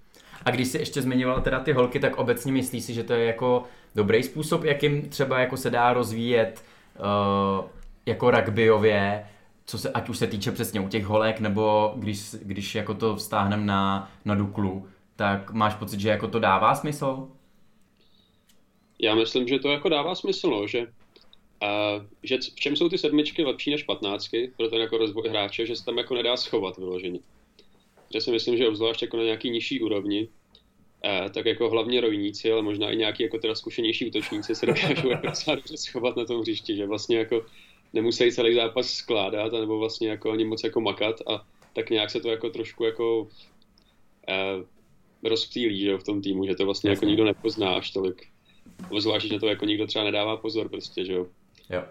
[0.45, 3.27] A když jsi ještě zmiňoval teda ty holky, tak obecně myslíš si, že to je
[3.27, 6.65] jako dobrý způsob, jakým třeba jako se dá rozvíjet
[6.99, 7.65] uh,
[8.07, 9.27] jako rugbyově,
[9.67, 13.17] co se, ať už se týče přesně u těch holek, nebo když, když jako to
[13.17, 17.29] vztáhneme na, na Duklu, tak máš pocit, že jako to dává smysl?
[18.99, 20.87] Já myslím, že to jako dává smysl, no, že,
[21.61, 21.67] a,
[22.23, 25.77] že v čem jsou ty sedmičky lepší než patnáctky pro ten jako rozvoj hráče, že
[25.77, 27.19] se tam jako nedá schovat vyloženě.
[28.15, 30.29] Že si myslím, že obzvlášť jako na nějaký nižší úrovni,
[31.03, 35.11] a, tak jako hlavně rojníci, ale možná i nějaký jako teda zkušenější útočníci se dokážou
[35.11, 37.47] jako docela dobře schovat na tom hřišti, že vlastně jako
[37.93, 42.21] nemusí celý zápas skládat, nebo vlastně jako ani moc jako makat a tak nějak se
[42.21, 43.29] to jako trošku jako
[44.29, 44.65] eh,
[45.29, 47.09] rozptýlí, že jo, v tom týmu, že to vlastně jako Jasně.
[47.09, 48.27] nikdo nepozná až tolik.
[48.99, 51.27] Zvlášť, že to jako nikdo třeba nedává pozor prostě, že jo.
[51.71, 51.85] Jo.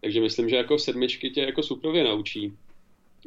[0.00, 2.52] Takže myslím, že jako sedmičky tě jako suprově naučí.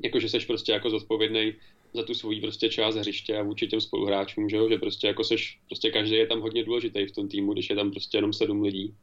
[0.04, 1.54] Jako, že seš prostě jako zodpovědný
[1.97, 5.23] za tu svoji prostě část hřiště a vůči těm spoluhráčům, že jo, že prostě jako
[5.23, 8.33] seš, prostě každý je tam hodně důležitý v tom týmu, když je tam prostě jenom
[8.33, 8.95] sedm lidí.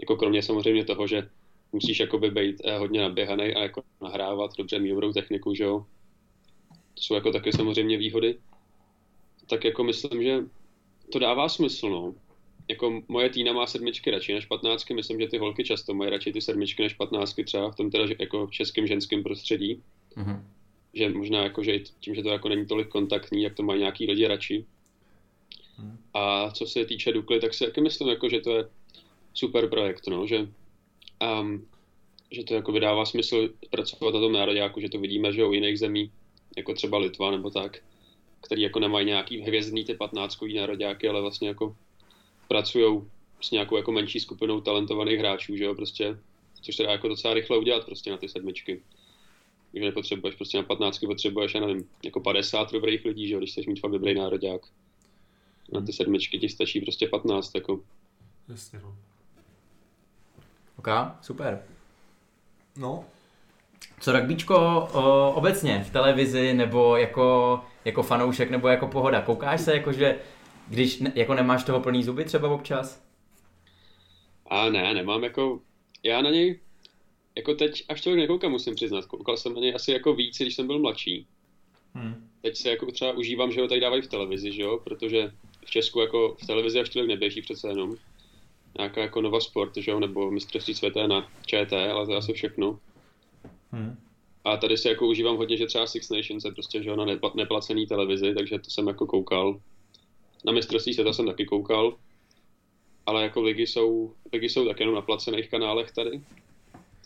[0.00, 1.28] Jako kromě samozřejmě toho, že
[1.72, 5.86] musíš jakoby být eh, hodně naběhaný a jako nahrávat dobře dobrou techniku, že jo.
[6.94, 8.38] To jsou jako taky samozřejmě výhody.
[9.50, 10.44] Tak jako myslím, že
[11.12, 12.14] to dává smysl, no.
[12.68, 16.32] Jako moje týna má sedmičky radši než patnáctky, myslím, že ty holky často mají radši
[16.32, 19.82] ty sedmičky než patnáctky třeba v tom teda jako v českém ženském prostředí.
[20.16, 20.57] Mhm.
[20.98, 24.06] Že možná jako, že tím, že to jako není tolik kontaktní, jak to mají nějaký
[24.06, 24.64] lidi radši.
[26.14, 28.68] A co se týče Dukly, tak si taky myslím, jako, že to je
[29.34, 30.48] super projekt, no, že,
[31.40, 31.66] um,
[32.30, 35.78] že to jako vydává smysl pracovat na tom nároďáku, že to vidíme, že u jiných
[35.78, 36.10] zemí,
[36.56, 37.78] jako třeba Litva nebo tak,
[38.40, 41.76] který jako nemají nějaký hvězdný ty patnáctkový nároďáky, ale vlastně jako
[42.48, 43.02] pracují
[43.40, 46.18] s nějakou jako menší skupinou talentovaných hráčů, že jo, prostě,
[46.62, 48.82] což se dá jako docela rychle udělat prostě na ty sedmičky.
[49.72, 53.50] Takže nepotřebuješ prostě na patnáctky potřebuješ, já nevím, jako 50 dobrých lidí, že jo, když
[53.50, 54.60] chceš mít fakt dobrý nároďák.
[55.72, 57.80] Na ty sedmičky ti stačí prostě 15, jako.
[58.48, 58.96] Jasně, no.
[60.78, 60.88] OK,
[61.22, 61.62] super.
[62.76, 63.04] No,
[64.00, 69.22] Co rugbíčko o, obecně v televizi nebo jako, jako fanoušek nebo jako pohoda?
[69.22, 70.18] Koukáš se jako, že
[70.68, 73.02] když ne, jako nemáš toho plný zuby třeba občas?
[74.46, 75.60] A ne, nemám jako,
[76.02, 76.60] já na něj,
[77.38, 79.06] jako teď až tolik nekoukám, musím přiznat.
[79.06, 81.26] Koukal jsem na něj asi jako víc, když jsem byl mladší.
[81.94, 82.28] hm.
[82.42, 85.32] Teď se jako třeba užívám, že ho tady dávají v televizi, že jo, protože
[85.66, 87.96] v Česku jako v televizi až tolik neběží přece jenom.
[88.78, 92.32] Nějaká jako Nova Sport, že jo, nebo mistrovství světa na ČT, ale to je asi
[92.32, 92.78] všechno.
[93.72, 93.96] Hm.
[94.44, 97.04] A tady si jako užívám hodně, že třeba Six Nations je prostě že jo, na
[97.04, 99.60] nepla- neplacený televizi, takže to jsem jako koukal.
[100.44, 101.96] Na mistrovství světa jsem taky koukal,
[103.06, 106.20] ale jako ligy jsou, ligy jsou tak jenom na placených kanálech tady,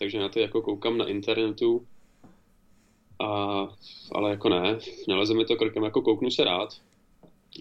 [0.03, 1.87] takže na ty jako koukám na internetu.
[3.19, 3.27] A,
[4.11, 6.69] ale jako ne, neleze mi to krkem, jako kouknu se rád.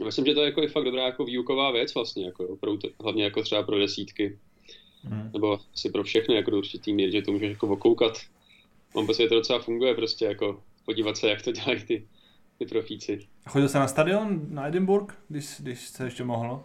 [0.05, 2.73] Myslím, že to je jako i fakt dobrá jako výuková věc vlastně, jako, jo, pro,
[3.03, 4.39] hlavně jako třeba pro desítky,
[5.05, 5.31] Hm.
[5.33, 8.19] nebo asi pro všechny jako do určitý míry, že to můžeš jako okoukat.
[8.95, 12.07] Mám pocit, že to docela funguje prostě jako podívat se, jak to dělají ty,
[12.59, 13.27] ty profíci.
[13.47, 16.65] A Chodil jsi na stadion na Edinburgh, když, když se ještě mohlo?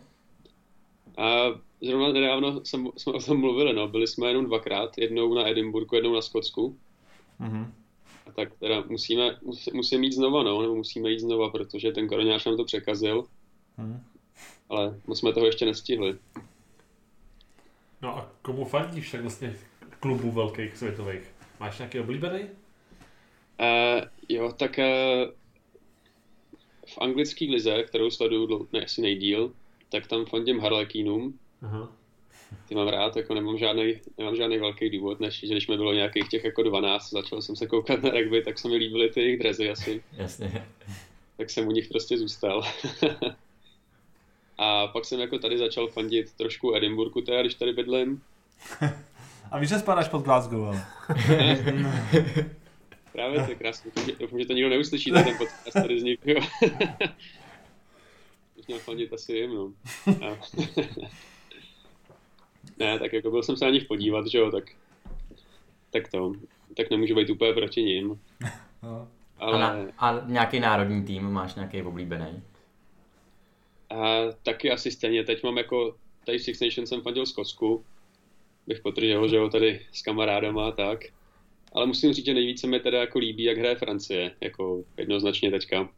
[1.17, 1.45] A
[1.81, 3.87] zrovna nedávno jsem, jsme o tom mluvili, no.
[3.87, 6.77] Byli jsme jenom dvakrát, jednou na Edinburghu, jednou na Skotsku.
[7.39, 7.73] Mhm.
[8.27, 12.07] A tak teda musíme, musí, musíme jít znova, no, nebo musíme jít znova, protože ten
[12.07, 13.27] koronář nám to překazil,
[13.77, 14.03] Hm.
[14.69, 16.17] ale moc jsme toho ještě nestihli.
[18.01, 19.55] No a komu fandíš tak vlastně
[19.99, 21.21] klubů velkých světových?
[21.59, 22.39] Máš nějaký oblíbený?
[22.39, 25.31] Uh, jo, tak uh,
[26.87, 29.53] v anglické lize, kterou sleduju ne, asi nejdíl,
[29.89, 31.39] tak tam fandím Harlequinům.
[31.61, 31.91] Aha.
[32.67, 35.93] Ty mám rád, jako nemám žádný, nemám žádný velký důvod, než že když mi bylo
[35.93, 39.21] nějakých těch jako 12, začal jsem se koukat na rugby, tak se mi líbily ty
[39.21, 40.03] jejich drezy asi.
[40.13, 40.67] Jasně.
[41.37, 42.63] tak jsem u nich prostě zůstal.
[44.57, 48.21] a pak jsem jako tady začal fandit trošku Edinburghu teda, když tady bydlím.
[49.51, 50.87] A víš, že spadáš pod Glasgow, ale.
[53.11, 53.91] Právě to je krásné.
[54.19, 56.29] Doufám, že- to nikdo neuslyší, ten podcast tady vznikl.
[56.31, 56.41] jo.
[58.55, 59.71] Bych měl fandit asi jim, no.
[60.07, 60.37] A...
[62.79, 64.63] ne, tak jako byl jsem se na nich podívat, že jo, tak,
[65.91, 66.33] tak to,
[66.77, 68.21] tak nemůžu být úplně proti ním.
[68.83, 69.07] No.
[69.37, 72.43] A, Ale na, a nějaký národní tým máš nějaký oblíbený?
[73.89, 77.85] a taky asi stejně, teď mám jako, tady v Six Nations jsem fandil Skotsku,
[78.67, 81.05] bych potržel, že jo, tady s kamarádama a tak.
[81.73, 85.89] Ale musím říct, že nejvíce mi teda jako líbí, jak hraje Francie, jako jednoznačně teďka.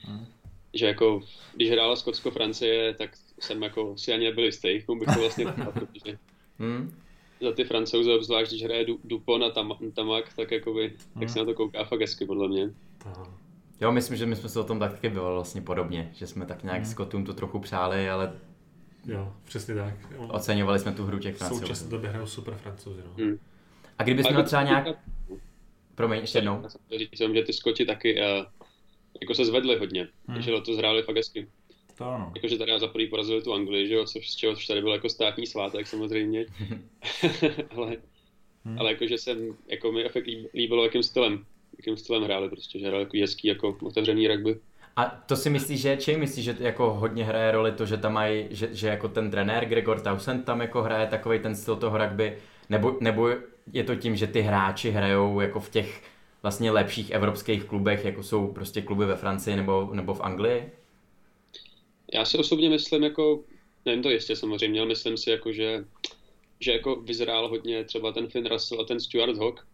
[0.00, 0.26] Hmm.
[0.74, 1.22] Že jako,
[1.54, 3.10] když hrála Skotsko-Francie, tak
[3.40, 6.18] jsem jako si ani nebyl jistý, komu bych to vlastně dal, protože
[6.58, 6.94] hmm.
[7.40, 11.20] za ty francouze, obzvlášť když hraje Dupont a Tam, Tamak, tak jakoby, hmm.
[11.20, 12.70] tak se na to kouká fakt hezky, podle mě.
[13.80, 16.62] Jo, myslím, že my jsme se o tom taky bylo vlastně podobně, že jsme tak
[16.62, 16.90] nějak hmm.
[16.90, 18.32] Skotům to trochu přáli, ale
[19.06, 19.94] Jo, přesně tak.
[20.28, 21.60] Oceňovali jsme tu hru těch Francouzů.
[21.60, 23.00] V současné době hrajou super Francouzi.
[23.04, 23.24] No.
[23.24, 23.38] Hmm.
[23.98, 24.86] A kdybys měl třeba nějak...
[25.94, 26.62] Promiň, ještě jednou.
[26.90, 28.44] Já říct, že ty Skoti taky uh,
[29.20, 30.42] jako se zvedli hodně, hmm.
[30.42, 31.48] že to zhráli fakt hezky.
[31.98, 32.32] To ano.
[32.34, 35.08] Jakože tady za první porazili tu Anglii, že jo, což, z čeho tady byl jako
[35.08, 36.46] státní svátek samozřejmě.
[37.76, 37.96] ale,
[38.64, 38.78] hmm.
[38.78, 41.44] ale jakože jsem, jako mi fakt líbilo, jakým stylem,
[41.78, 44.60] jakým stylem hráli prostě, že hráli jako hezký, jako otevřený rugby.
[44.96, 48.12] A to si myslíš, že či myslíš, že jako hodně hraje roli to, že tam
[48.12, 51.98] mají, že, že jako ten trenér Gregor Townsend tam jako hraje takový ten styl toho
[51.98, 52.38] rugby,
[52.70, 53.28] nebo, nebo
[53.72, 56.02] je to tím, že ty hráči hrajou jako v těch
[56.44, 60.72] vlastně lepších evropských klubech, jako jsou prostě kluby ve Francii nebo, nebo v Anglii?
[62.14, 63.44] Já si osobně myslím jako,
[63.84, 65.84] nevím to ještě samozřejmě, ale myslím si jako, že,
[66.60, 69.66] že jako vyzrál hodně třeba ten Finn Russell a ten Stuart Hawk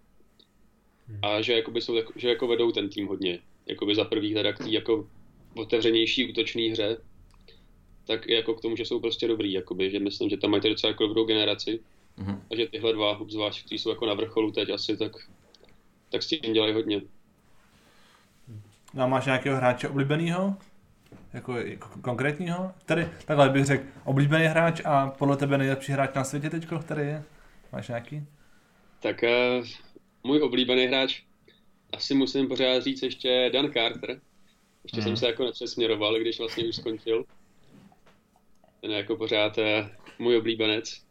[1.09, 1.19] hmm.
[1.23, 4.59] a že, jakoby jsou, že jako vedou ten tým hodně jakoby za prvých teda k
[4.59, 5.09] té jako
[5.57, 6.97] otevřenější útočné hře,
[8.07, 10.91] tak jako k tomu, že jsou prostě dobrý, jakoby, že myslím, že tam mají docela
[10.91, 11.81] jako dobrou generaci
[12.19, 12.41] mm-hmm.
[12.51, 15.13] a že tyhle dva, obzvlášť, kteří jsou jako na vrcholu teď asi, tak,
[16.13, 17.01] tak s tím dělají hodně.
[18.95, 20.57] No a máš nějakého hráče oblíbeného?
[21.33, 22.73] Jako, jako konkrétního?
[22.85, 27.03] Který, takhle bych řekl, oblíbený hráč a podle tebe nejlepší hráč na světě teď, který
[27.03, 27.23] je?
[27.73, 28.27] Máš nějaký?
[29.03, 29.67] Tak uh,
[30.25, 31.23] můj oblíbený hráč
[31.93, 34.21] asi musím pořád říct ještě Dan Carter.
[34.83, 35.03] Ještě hmm.
[35.03, 37.25] jsem se jako nepřesměroval, když vlastně už skončil.
[38.81, 41.03] Ten je jako pořád eh, můj oblíbenec.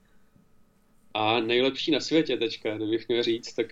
[1.13, 3.67] A nejlepší na světě teďka, kdybych měl říct, tak...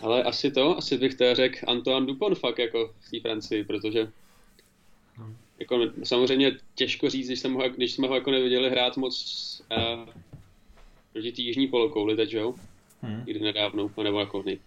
[0.00, 4.08] Ale asi to, asi bych to řekl Antoine Dupont fakt jako v té Francii, protože
[5.16, 5.36] hmm.
[5.58, 9.14] jako samozřejmě těžko říct, když, jsem ho, když jsme ho jako neviděli hrát moc
[9.76, 10.08] uh,
[11.12, 12.54] proti té jižní polokouli teď, jo?
[13.02, 13.22] Hmm.
[13.24, 14.58] Kdy nedávno, nebo jako nej,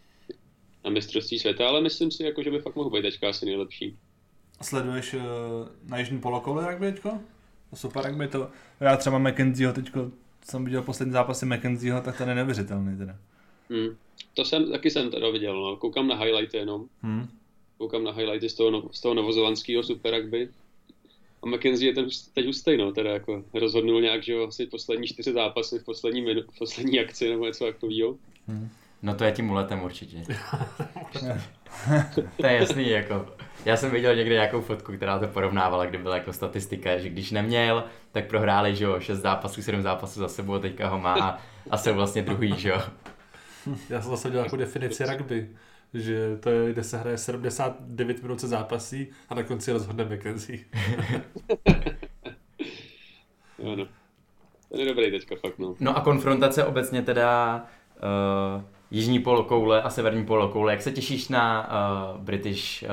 [0.84, 3.98] na mistrovství světa, ale myslím si, jako, že by fakt mohl být teďka asi nejlepší.
[4.62, 5.22] Sleduješ uh,
[5.88, 7.20] na jižní polokouli rugby teďko?
[7.74, 8.50] Super rugby to.
[8.80, 10.12] Já třeba McKenzieho teďko,
[10.46, 13.16] jsem viděl poslední zápasy McKenzieho, tak to je neuvěřitelný teda.
[13.72, 13.96] Hmm.
[14.34, 15.76] To jsem, taky jsem teda viděl, no.
[15.76, 16.86] Koukám na highlighty jenom.
[17.02, 17.28] Hmm.
[17.78, 20.50] Koukám na highlighty z toho, z toho novozovanského super rugby.
[21.44, 25.08] A McKenzie je ten teď hustý, no, teda jako rozhodnul nějak, že jo, asi poslední
[25.08, 28.18] čtyři zápasy v poslední, minu, v poslední akci nebo něco takového.
[28.48, 28.70] Hmm.
[29.02, 30.24] No to je tím muletem určitě.
[32.16, 33.26] to je jasný, jako.
[33.66, 37.32] Já jsem viděl někde nějakou fotku, která to porovnávala, kde byla jako statistika, že když
[37.32, 41.40] neměl, tak prohráli, že jo, 6 zápasů, 7 zápasů za sebou, teďka ho má a,
[41.70, 42.82] a jsou vlastně druhý, že jo.
[43.90, 45.50] Já jsem zase dělal jako definici rugby,
[45.94, 50.60] že to je, kde se hraje 79 minut se zápasí a na konci rozhodne McKenzie.
[53.60, 53.88] jo, no.
[54.70, 55.76] To je dobrý teďka fakt, no.
[55.80, 57.56] No a konfrontace obecně teda
[58.56, 60.74] uh, jižní polokoule a severní polokoule.
[60.74, 61.70] Jak se těšíš na
[62.14, 62.90] uh, British uh,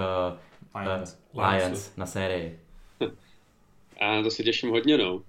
[0.82, 1.18] Lions.
[1.32, 2.60] Uh, Lions na sérii?
[4.00, 5.14] A to se těším hodně, no.
[5.14, 5.22] Uh,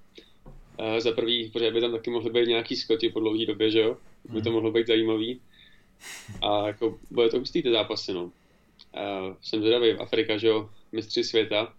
[0.99, 3.97] za prvý, protože by tam taky mohly být nějaký skoti po dlouhé době, že jo?
[4.25, 5.39] By to mohlo být zajímavý.
[6.41, 8.23] A jako bude to hustý ty zápasy, no.
[8.23, 8.31] Uh,
[9.41, 11.73] jsem zvědavý, Afrika, že jo, mistři světa.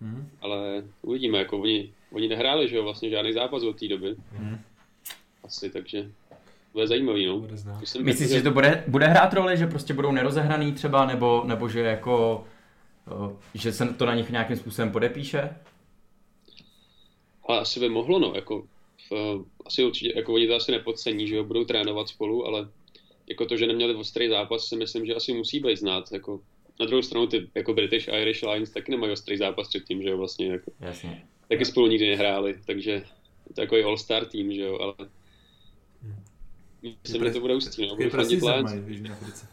[0.00, 0.30] Hmm.
[0.40, 4.16] Ale uvidíme, jako oni, oni nehráli, že jo, vlastně žádný zápas od té doby.
[4.32, 4.58] Hmm.
[5.44, 6.10] Asi, takže
[6.72, 7.38] bude zajímavý, no.
[7.38, 7.56] Bude
[8.00, 8.34] Myslíš, že...
[8.34, 12.44] že to bude, bude hrát roli, že prostě budou nerozehraný třeba, nebo, nebo že jako,
[13.54, 15.56] že se to na nich nějakým způsobem podepíše?
[17.48, 18.66] Ale asi by mohlo, no, jako,
[19.10, 22.68] v, asi určitě, jako oni to asi nepodcení, že jo, budou trénovat spolu, ale
[23.26, 26.40] jako to, že neměli ostrý zápas, si myslím, že asi musí být znát, jako
[26.80, 30.18] na druhou stranu ty jako British Irish Lions taky nemají ostrý zápas předtím, že jo,
[30.18, 31.24] vlastně, jako, Jasně.
[31.48, 33.00] taky spolu nikdy nehráli, takže
[33.54, 34.94] to je takový all-star tým, že jo, ale
[36.82, 37.96] Myslím, že to bude ústí, no.
[37.96, 38.42] Budu fandit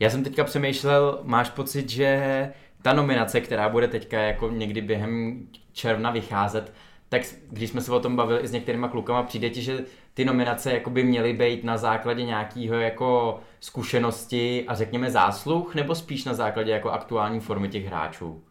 [0.00, 5.46] Já jsem teďka přemýšlel, máš pocit, že ta nominace, která bude teďka jako někdy během
[5.72, 6.72] června vycházet,
[7.08, 9.84] tak když jsme se o tom bavili i s některýma klukama, přijde ti, že
[10.14, 15.94] ty nominace jako by měly být na základě nějakého jako zkušenosti a řekněme zásluh, nebo
[15.94, 18.42] spíš na základě jako aktuální formy těch hráčů?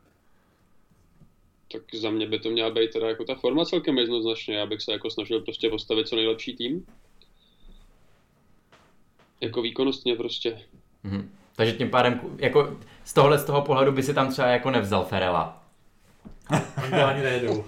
[1.71, 4.55] Tak za mě by to měla být teda jako ta forma celkem jednoznačně.
[4.55, 6.85] Já bych se jako snažil prostě postavit co nejlepší tým
[9.41, 10.61] jako výkonnostně prostě.
[11.05, 11.25] Mm-hmm.
[11.55, 15.05] Takže tím pádem, jako z tohohle z toho pohledu by si tam třeba jako nevzal
[15.05, 15.66] Ferela.
[16.83, 17.63] Oni ani nejedou.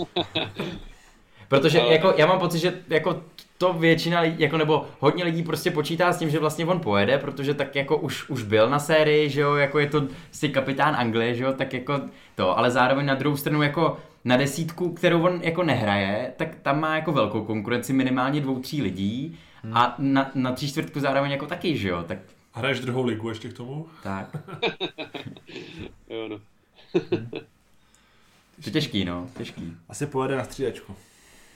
[1.47, 3.21] Protože jako, já mám pocit, že jako
[3.57, 7.17] to většina lidí, jako nebo hodně lidí prostě počítá s tím, že vlastně on pojede,
[7.17, 10.95] protože tak jako už, už byl na sérii, že jo, jako je to si kapitán
[10.95, 12.01] Anglie, že jo, tak jako
[12.35, 16.79] to, ale zároveň na druhou stranu jako na desítku, kterou on jako nehraje, tak tam
[16.79, 19.77] má jako velkou konkurenci minimálně dvou, tří lidí hmm.
[19.77, 22.17] a na, na tří čtvrtku zároveň jako taky, že jo, tak...
[22.53, 23.87] Hraješ druhou ligu ještě k tomu?
[24.03, 24.37] Tak.
[26.09, 26.39] jo no.
[28.63, 29.73] To těžký, no, těžký.
[29.89, 30.95] Asi pojede na střídačku.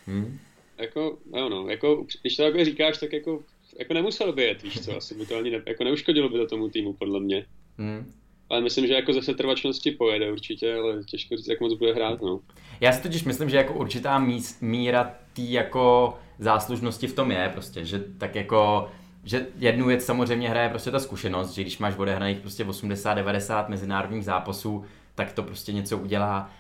[0.08, 0.40] Hmm.
[0.78, 3.44] Jako, jo no, jako, když to takhle říkáš, tak jako,
[3.80, 6.48] jako nemusel by jet, víš co, asi by to ani ne, jako neuškodilo by to
[6.48, 7.46] tomu týmu, podle mě.
[7.78, 8.14] Hmm.
[8.50, 12.22] Ale myslím, že jako zase trvačnosti pojede určitě, ale těžko říct, jak moc bude hrát,
[12.22, 12.40] no.
[12.82, 17.50] Já si totiž myslím, že jako určitá míst, míra tý jako záslužnosti v tom je
[17.54, 18.90] prostě, že tak jako
[19.24, 24.26] že jednu věc samozřejmě hraje prostě ta zkušenost, že když máš odehraných prostě 80-90 mezinárodních
[24.26, 24.86] zápasů,
[25.16, 26.52] tak to prostě něco udělá.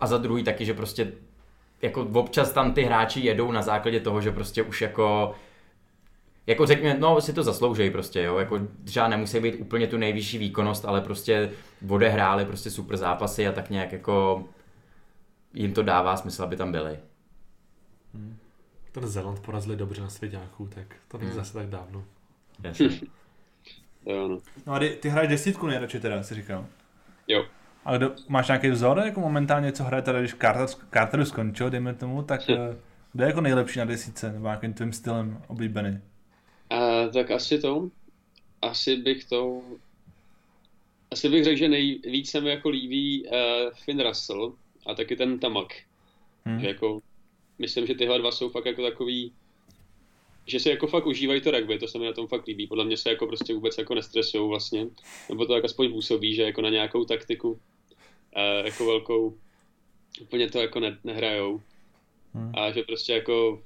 [0.00, 1.12] A za druhý taky, že prostě
[1.82, 5.34] jako občas tam ty hráči jedou na základě toho, že prostě už jako
[6.46, 10.38] jako řekněme, no si to zasloužejí prostě, jo, jako třeba nemusí být úplně tu nejvyšší
[10.38, 11.50] výkonnost, ale prostě
[11.88, 14.44] odehráli prostě super zápasy a tak nějak jako
[15.54, 16.98] jim to dává smysl, aby tam byli.
[18.14, 18.36] Hmm.
[18.92, 21.38] Ten Zeland porazili dobře na svěďáků, tak to není hmm.
[21.38, 22.04] zase tak dávno.
[24.06, 24.38] jo, no.
[24.66, 26.66] no a ty, ty hraješ desítku nejradši teda, si říkal.
[27.84, 30.36] A kdo, máš nějaký vzor, jako momentálně, co hraje teda, když
[30.92, 32.50] Carter, skončil, dejme tomu, tak.
[32.50, 32.76] Eh,
[33.12, 35.98] kdo je jako nejlepší na desítce, nebo nějakým tvým stylem oblíbený?
[36.72, 37.88] Uh, tak asi to,
[38.62, 39.62] asi bych to,
[41.10, 43.32] asi bych řekl, že nejvíc se mi jako líbí uh,
[43.84, 44.54] Finn Russell
[44.86, 45.72] a taky ten Tamak.
[46.44, 46.60] Hmm.
[46.60, 47.00] Že jako,
[47.58, 49.32] myslím, že tyhle dva jsou fakt jako takový,
[50.46, 52.66] že si jako fakt užívají to rugby, to se mi na tom fakt líbí.
[52.66, 54.86] Podle mě se jako prostě vůbec jako nestresují vlastně,
[55.28, 59.38] nebo to tak aspoň působí, že jako na nějakou taktiku uh, jako velkou
[60.20, 61.62] úplně to jako ne, nehrajou.
[62.34, 62.52] Hmm.
[62.54, 63.62] A že prostě jako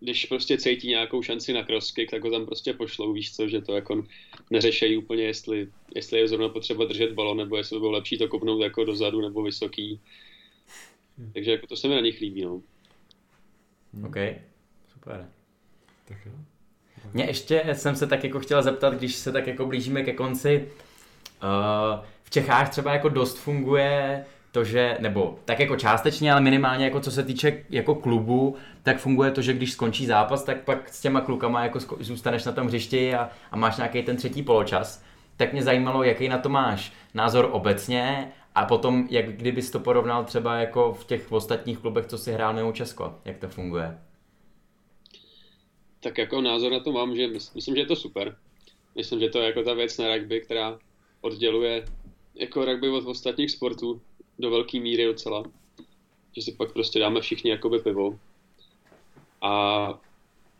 [0.00, 3.60] když prostě cítí nějakou šanci na crosskick, tak ho tam prostě pošlou, víš co, že
[3.60, 4.06] to jako
[4.50, 8.28] neřešejí úplně, jestli, jestli je zrovna potřeba držet balon, nebo jestli by bylo lepší to
[8.28, 10.00] kopnout jako dozadu nebo vysoký.
[11.18, 11.32] Hmm.
[11.32, 12.62] Takže jako to se mi na nich líbí, no.
[13.94, 14.04] Hmm.
[14.04, 14.16] OK,
[14.92, 15.28] super.
[16.10, 16.32] Tak jo.
[17.12, 20.68] Mě ještě jsem se tak jako chtěla zeptat, když se tak jako blížíme ke konci,
[21.42, 26.84] uh, v Čechách třeba jako dost funguje to, že, nebo tak jako částečně, ale minimálně
[26.84, 30.88] jako co se týče jako klubu, tak funguje to, že když skončí zápas, tak pak
[30.88, 35.02] s těma klukama jako zůstaneš na tom hřišti a, a máš nějaký ten třetí poločas.
[35.36, 40.24] Tak mě zajímalo, jaký na to máš názor obecně a potom, jak kdybys to porovnal
[40.24, 43.98] třeba jako v těch ostatních klubech, co si hrál mimo Česko, jak to funguje?
[46.00, 48.38] Tak jako názor na to mám, že myslím, že je to super.
[48.94, 50.78] Myslím, že to je jako ta věc na rugby, která
[51.20, 51.84] odděluje
[52.34, 54.00] jako rugby od ostatních sportů
[54.38, 55.44] do velké míry docela.
[56.36, 58.18] Že si pak prostě dáme všichni jakoby pivo.
[59.42, 60.00] A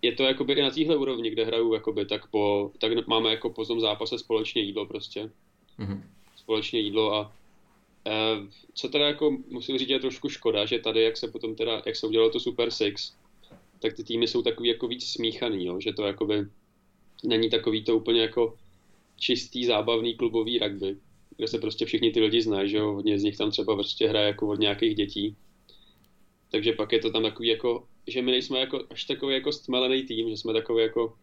[0.02, 3.50] je to jakoby i na téhle úrovni, kde hraju jakoby, tak, po, tak máme jako
[3.50, 5.30] po tom zápase společně jídlo prostě.
[5.78, 6.02] Mm-hmm.
[6.36, 7.32] Společně jídlo a
[8.06, 8.12] e,
[8.74, 11.96] co teda jako musím říct, je trošku škoda, že tady, jak se potom teda, jak
[11.96, 13.14] se udělalo to Super Six,
[13.82, 15.80] tak ty týmy jsou takový jako víc smíchaný, jo?
[15.80, 16.46] že to jakoby
[17.24, 18.56] není takový to úplně jako
[19.16, 20.96] čistý, zábavný klubový rugby
[21.40, 24.08] kde se prostě všichni ty lidi znají, že jo, hodně z nich tam třeba prostě
[24.08, 25.36] hraje jako od nějakých dětí.
[26.50, 30.02] Takže pak je to tam takový jako, že my nejsme jako až takový jako stmelený
[30.02, 31.14] tým, že jsme takový jako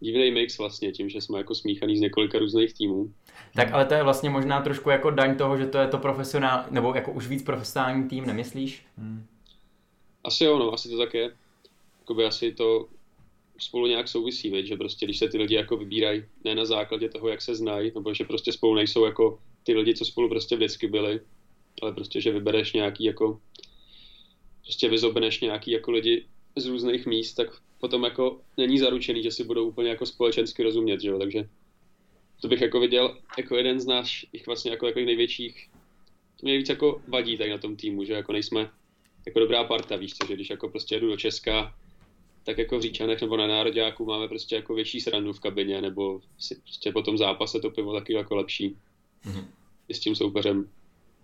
[0.00, 3.12] divný mix vlastně tím, že jsme jako smíchaný z několika různých týmů.
[3.54, 6.64] Tak ale to je vlastně možná trošku jako daň toho, že to je to profesionál,
[6.70, 8.86] nebo jako už víc profesionální tým, nemyslíš?
[8.98, 9.26] Hmm.
[10.24, 11.30] Asi jo, no, asi to tak je.
[12.04, 12.88] Jakoby asi to
[13.58, 14.66] spolu nějak souvisí, veď?
[14.66, 17.92] že prostě když se ty lidi jako vybírají ne na základě toho, jak se znají,
[17.94, 21.20] nebo že prostě spolu nejsou jako ty lidi, co spolu prostě vždycky byli,
[21.82, 23.40] ale prostě, že vybereš nějaký jako,
[24.62, 26.26] prostě vyzobeneš nějaký jako lidi
[26.56, 27.48] z různých míst, tak
[27.80, 31.48] potom jako není zaručený, že si budou úplně jako společensky rozumět, že jo, takže
[32.40, 35.68] to bych jako viděl jako jeden z našich vlastně jako, jako největších,
[36.40, 38.70] to mě nejvíc jako vadí tak na tom týmu, že jako nejsme
[39.26, 41.74] jako dobrá parta, víš co, že když jako prostě jedu do Česka,
[42.44, 46.20] tak jako v Říčanech nebo na Nároďáku máme prostě jako větší srandu v kabině, nebo
[46.38, 48.76] si prostě po tom zápase to pivo taky jako lepší
[49.24, 49.44] mm-hmm.
[49.90, 50.68] s tím soupeřem.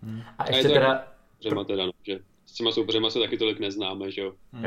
[0.03, 0.23] Mm.
[0.39, 1.07] A, a ještě teda...
[1.45, 4.33] Jako, teda no, že s těma soupeřema se taky tolik neznáme, že jo.
[4.53, 4.65] Mm.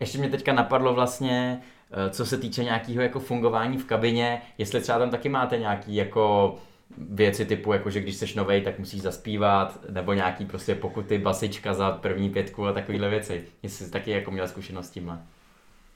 [0.00, 4.80] Ještě mě teďka napadlo vlastně, eh, co se týče nějakého jako fungování v kabině, jestli
[4.80, 6.56] třeba tam taky máte nějaký jako
[6.98, 11.74] věci typu, jako že když jsi novej, tak musíš zaspívat, nebo nějaký prostě pokuty, basička
[11.74, 13.44] za první pětku a takovéhle věci.
[13.62, 15.26] Jestli jsi taky jako měl zkušenost s tímhle.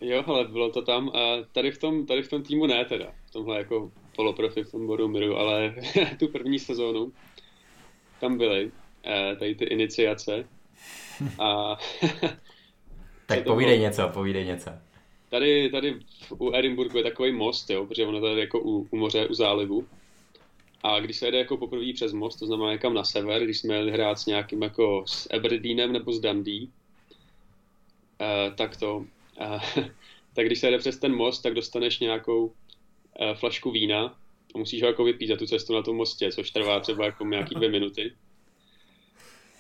[0.01, 3.13] Jo, ale bylo to tam a tady v tom, tady v tom týmu ne teda,
[3.27, 5.75] v tomhle jako poloprofi v tom Borumiru, ale
[6.19, 7.13] tu první sezónu
[8.21, 8.71] tam byly
[9.07, 10.49] eh, tady ty iniciace
[11.39, 11.79] a
[13.27, 13.89] Tak povídej bylo...
[13.89, 14.71] něco, povídej něco.
[15.29, 16.01] Tady, tady
[16.39, 19.87] u Edinburghu je takový most, jo, protože ono tady jako u, u moře, u zálivu.
[20.83, 23.75] A když se jede jako poprvé přes most, to znamená někam na sever, když jsme
[23.75, 29.63] jeli hrát s nějakým jako s Aberdeenem nebo s Dundee, uh, tak to, uh,
[30.35, 32.53] tak když se jede přes ten most, tak dostaneš nějakou uh,
[33.35, 34.19] flašku vína
[34.55, 37.25] a musíš ho jako vypít za tu cestu na tom mostě, což trvá třeba jako
[37.25, 38.13] nějaký dvě minuty.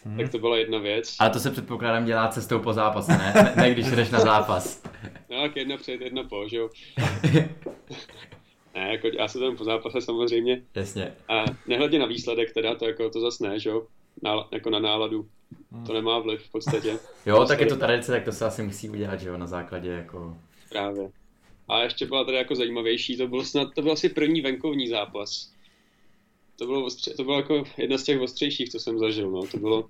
[0.04, 0.16] Hmm.
[0.16, 1.16] Tak to byla jedna věc.
[1.18, 3.32] Ale to se předpokládám dělá cestou po zápase, ne?
[3.34, 4.82] Ne, ne když jdeš na zápas.
[5.30, 6.70] No, tak jedna před, jedna po, že jo.
[8.74, 10.62] ne, jako já se tam po zápase samozřejmě.
[10.74, 11.14] Jasně.
[11.28, 13.86] A nehledě na výsledek teda, to jako to zas ne, že jo.
[14.22, 15.28] Nála, jako na náladu.
[15.72, 15.86] Hmm.
[15.86, 16.98] To nemá vliv v podstatě.
[17.26, 19.90] jo, tak je to tradice, tak to se asi musí udělat, že jo, na základě
[19.90, 20.36] jako...
[20.68, 21.10] Právě.
[21.68, 25.52] A ještě byla tady jako zajímavější, to byl snad, to byl asi první venkovní zápas
[26.60, 29.46] to bylo, ostře, to bylo jako jedna z těch ostřejších, co jsem zažil, no.
[29.46, 29.88] To bylo,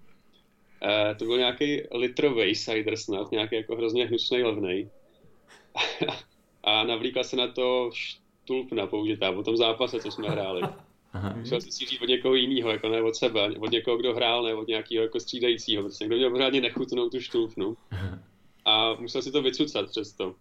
[0.83, 4.91] eh, to byl nějaký litrový cider snad, nějaký jako hrozně hnusný levnej.
[6.64, 7.91] a navlíkla se na to
[8.51, 10.62] štulpna použitá po tom zápase, co jsme hráli.
[11.36, 14.55] Musel si říct od někoho jiného, jako ne od sebe, od někoho, kdo hrál, ne
[14.55, 17.76] od nějakého jako střídajícího, prostě kdo měl pořádně nechutnou tu štulpnu.
[18.64, 20.34] A musel si to vycucat přesto.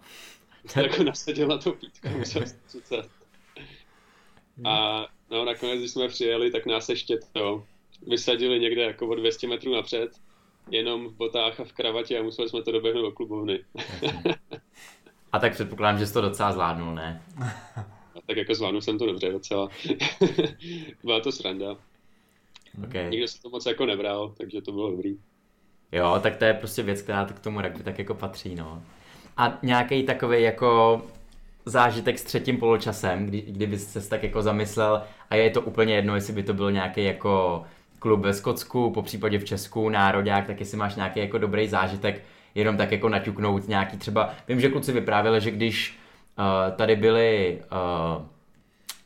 [0.62, 3.10] Musel jako nasadil na to pítko, musel si to vycucat.
[4.64, 7.64] A No nakonec, když jsme přijeli, tak nás ještě to
[8.06, 10.10] vysadili někde jako o 200 metrů napřed,
[10.70, 13.64] jenom v botách a v kravatě a museli jsme to doběhnout do klubovny.
[15.32, 17.22] A tak předpokládám, že jsi to docela zvládnul, ne?
[18.26, 19.68] Tak jako zvládnul jsem to dobře docela.
[21.04, 21.76] Byla to sranda.
[22.84, 23.10] Okay.
[23.10, 25.16] Nikdo se to moc jako nebral, takže to bylo dobrý.
[25.92, 28.82] Jo, tak to je prostě věc, která k tomu rugby tak jako patří, no.
[29.36, 31.02] A nějaký takový jako
[31.66, 36.14] zážitek s třetím poločasem, kdy, kdyby se tak jako zamyslel a je to úplně jedno,
[36.14, 37.64] jestli by to byl nějaký jako
[37.98, 42.22] klub ve Skotsku, po případě v Česku, národák, tak jestli máš nějaký jako dobrý zážitek,
[42.54, 45.98] jenom tak jako naťuknout nějaký třeba, vím, že kluci vyprávěli, že když
[46.38, 48.22] uh, tady byli uh,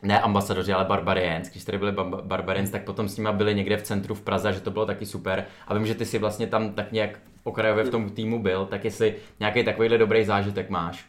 [0.02, 1.92] ne ambasadoři, ale Barbarians, když tady byli
[2.22, 5.06] Barbarians, tak potom s nima byli někde v centru v Praze, že to bylo taky
[5.06, 5.46] super.
[5.66, 8.84] A vím, že ty si vlastně tam tak nějak okrajově v tom týmu byl, tak
[8.84, 11.06] jestli nějaký takovýhle dobrý zážitek máš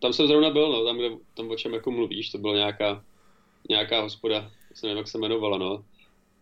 [0.00, 3.04] tam jsem zrovna byl, no, tam, kde, tam o čem jako mluvíš, to byla nějaká,
[3.70, 5.84] nějaká hospoda, se nevím, jak se jmenovala, no.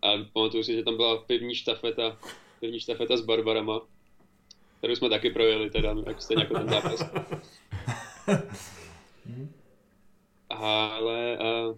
[0.02, 2.18] A pamatuju si, že tam byla pivní štafeta,
[2.61, 3.80] pivní štafeta s Barbarama,
[4.79, 7.11] kterou jsme taky projeli, teda, jak stejně jako ten zápas.
[10.51, 11.74] Ale a,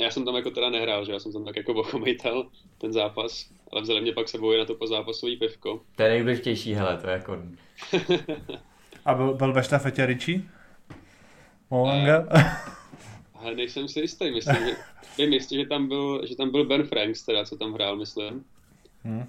[0.00, 2.46] já jsem tam jako teda nehrál, že já jsem tam tak jako bochomejtal
[2.78, 5.80] ten zápas, ale vzali mě pak sebou na to po zápasový pivko.
[5.96, 7.38] To je nejdůležitější, hele, to je jako...
[9.04, 10.42] A byl, byl ve štafetě Richie?
[11.70, 12.26] Molanga?
[13.34, 14.76] Ale nejsem si jistý, myslím, že,
[15.18, 18.44] vím jistě, že tam byl, že tam byl Ben Franks, teda, co tam hrál, myslím.
[19.04, 19.26] Hmm.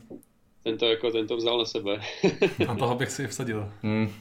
[0.63, 1.99] Ten to jako, ten to vzal na sebe.
[2.67, 3.71] A toho bych si vsadil.
[3.81, 4.13] Hmm.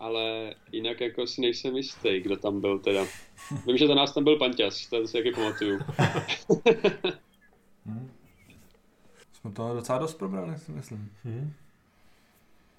[0.00, 3.04] Ale jinak jako si nejsem jistý, kdo tam byl teda.
[3.66, 5.78] Vím, že za nás tam byl Panťas, ten si jaký pamatuju.
[7.86, 8.10] hmm.
[9.32, 11.10] Jsme to docela dost probrali, si myslím.
[11.24, 11.52] Hmm.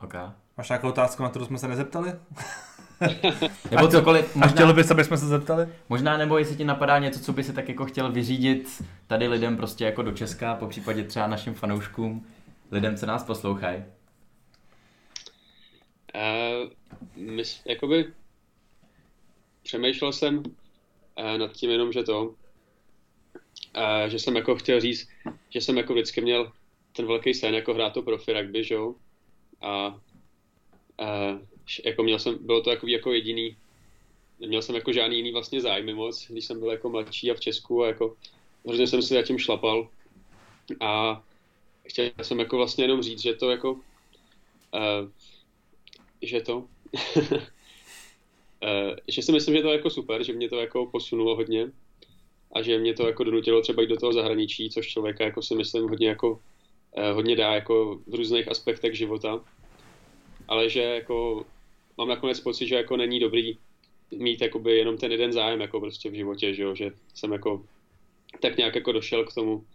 [0.04, 0.30] Okay.
[0.58, 2.14] Máš nějakou otázku, na kterou jsme se nezeptali?
[3.72, 4.36] nebo cokoliv.
[4.36, 5.68] Možná, a chtěli bys, aby jsme se zeptali?
[5.90, 9.58] Možná, nebo jestli ti napadá něco, co by si tak jako chtěl vyřídit tady lidem
[9.58, 12.26] prostě jako do Česka, po případě třeba našim fanouškům,
[12.72, 13.84] lidem, co nás poslouchají.
[16.16, 16.70] Uh,
[17.16, 18.14] mys, jakoby
[19.64, 22.34] přemýšlel jsem uh, nad tím jenom, že to, uh,
[24.08, 25.10] že jsem jako chtěl říct,
[25.50, 26.52] že jsem jako vždycky měl
[26.96, 28.96] ten velký sen jako hrát to profi rugby, že jo?
[29.62, 29.88] A
[31.02, 31.40] uh,
[31.86, 33.58] jako měl jsem, bylo to jako, jako jediný,
[34.40, 37.40] neměl jsem jako žádný jiný vlastně zájmy moc, když jsem byl jako mladší a v
[37.40, 38.16] Česku a jako
[38.68, 39.90] hrozně jsem si zatím šlapal
[40.80, 41.24] a
[41.88, 43.80] chtěl jsem jako vlastně jenom říct, že to jako, uh,
[46.22, 46.68] že to, uh,
[49.08, 51.72] že si myslím, že to je jako super, že mě to jako posunulo hodně
[52.56, 55.56] a že mě to jako donutilo třeba jít do toho zahraničí, což člověka jako si
[55.56, 56.40] myslím hodně jako uh,
[57.14, 59.42] hodně dá jako v různých aspektech života
[60.48, 61.46] ale že jako
[61.98, 63.58] mám nakonec pocit, že jako není dobrý
[64.12, 66.76] mít jakoby jenom ten jeden zájem jako prostě v životě, že, jo?
[66.76, 67.66] že jsem jako
[68.42, 69.66] tak nějak jako došel k tomu,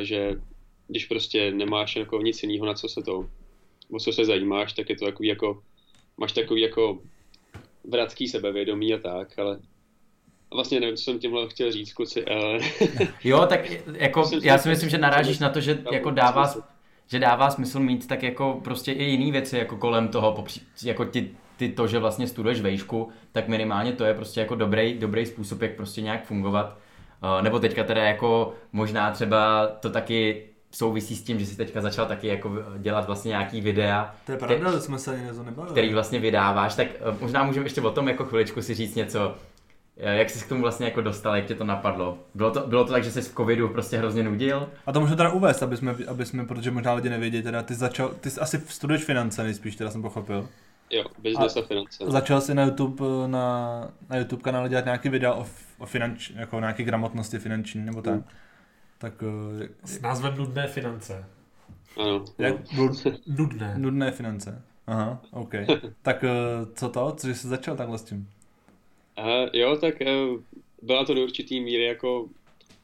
[0.00, 0.40] že
[0.88, 3.28] když prostě nemáš jako nic jiného, na co se to,
[3.90, 5.62] o co se zajímáš, tak je to takový jako,
[6.16, 6.98] máš takový jako
[7.84, 9.58] vratký sebevědomí a tak, ale
[10.54, 12.58] vlastně nevím, co jsem tímhle chtěl říct, kluci, ale...
[13.24, 16.54] jo, tak jako, já si myslím, že narážíš na to, že jako dává,
[17.06, 20.44] že dává smysl mít tak jako prostě i jiné věci jako kolem toho,
[20.84, 24.94] jako ty, ty to, že vlastně studuješ vejšku, tak minimálně to je prostě jako dobrý,
[24.94, 26.78] dobrý způsob, jak prostě nějak fungovat.
[27.22, 31.80] Uh, nebo teďka teda jako možná třeba to taky souvisí s tím, že jsi teďka
[31.80, 34.14] začal taky jako dělat vlastně nějaký videa.
[34.26, 35.72] To je pravda, že jsme se ani něco nebavili.
[35.72, 39.34] Který vlastně vydáváš, tak eh, možná můžeme ještě o tom jako chviličku si říct něco,
[39.96, 42.18] eh, jak jsi k tomu vlastně jako dostal, jak tě to napadlo?
[42.34, 44.68] Bylo to, bylo to tak, že jsi v covidu prostě hrozně nudil?
[44.86, 47.74] A to můžu teda uvést, aby jsme, aby jsme protože možná lidi nevědí, teda ty
[47.74, 50.48] začal, ty jsi asi studuješ finance nejspíš, teda jsem pochopil.
[50.90, 52.04] Jo, business a, a finance.
[52.06, 55.46] Začal jsi na YouTube, na, na YouTube kanále dělat nějaký videa o,
[55.78, 58.14] o finanč, jako nějaký gramotnosti finanční, nebo tak.
[58.14, 58.24] Mm.
[58.98, 61.24] Tak, uh, S názvem Nudné finance.
[61.96, 62.24] Ano.
[62.38, 62.56] Jak,
[63.26, 63.74] nudné.
[63.78, 64.62] Nudné finance.
[64.86, 65.54] Aha, OK.
[66.02, 67.12] tak uh, co to?
[67.16, 68.28] Co jsi začal takhle s tím?
[69.18, 70.40] Uh, jo, tak uh,
[70.82, 72.28] byla to do určitý míry jako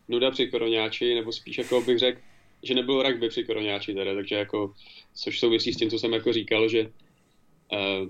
[0.08, 2.20] nuda při koronáči, nebo spíš jako bych řekl,
[2.62, 4.74] že nebylo rugby při koronáči teda, takže jako,
[5.14, 6.90] což souvisí s tím, co jsem jako říkal, že
[7.72, 8.08] uh,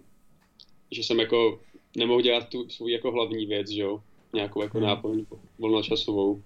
[0.90, 1.60] že jsem jako
[1.96, 4.02] nemohl dělat tu svou jako hlavní věc, že jo,
[4.32, 4.86] nějakou jako hmm.
[4.86, 5.24] náplň
[5.58, 6.42] volnočasovou.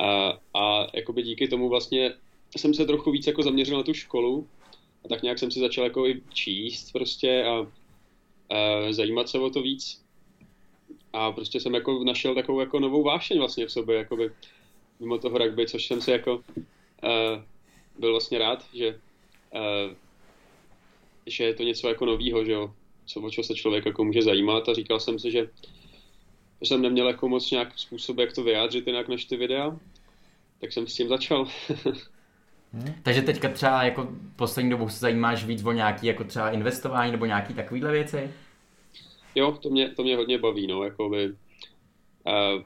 [0.00, 2.14] A, a jakoby díky tomu vlastně
[2.56, 4.48] jsem se trochu víc jako zaměřil na tu školu
[5.04, 7.66] a tak nějak jsem si začal jako i číst prostě a,
[8.56, 10.04] a zajímat se o to víc.
[11.12, 14.30] A prostě jsem jako našel takovou jako novou vášeň vlastně v sobě, jakoby
[15.00, 16.42] mimo toho rugby, což jsem si jako uh,
[17.98, 19.00] byl vlastně rád, že
[19.54, 19.94] uh,
[21.26, 22.74] že je to něco jako novýho, že jo,
[23.06, 25.50] co, o čeho se člověk jako může zajímat a říkal jsem si, že
[26.68, 29.78] jsem neměl jako moc nějak způsob, jak to vyjádřit jinak než ty videa,
[30.60, 31.46] tak jsem s tím začal.
[32.72, 32.94] hmm.
[33.02, 37.26] Takže teďka třeba jako poslední dobou se zajímáš víc o nějaký jako třeba investování nebo
[37.26, 38.30] nějaký takovýhle věci?
[39.34, 42.62] Jo, to mě, to mě hodně baví, no, jakoby, uh,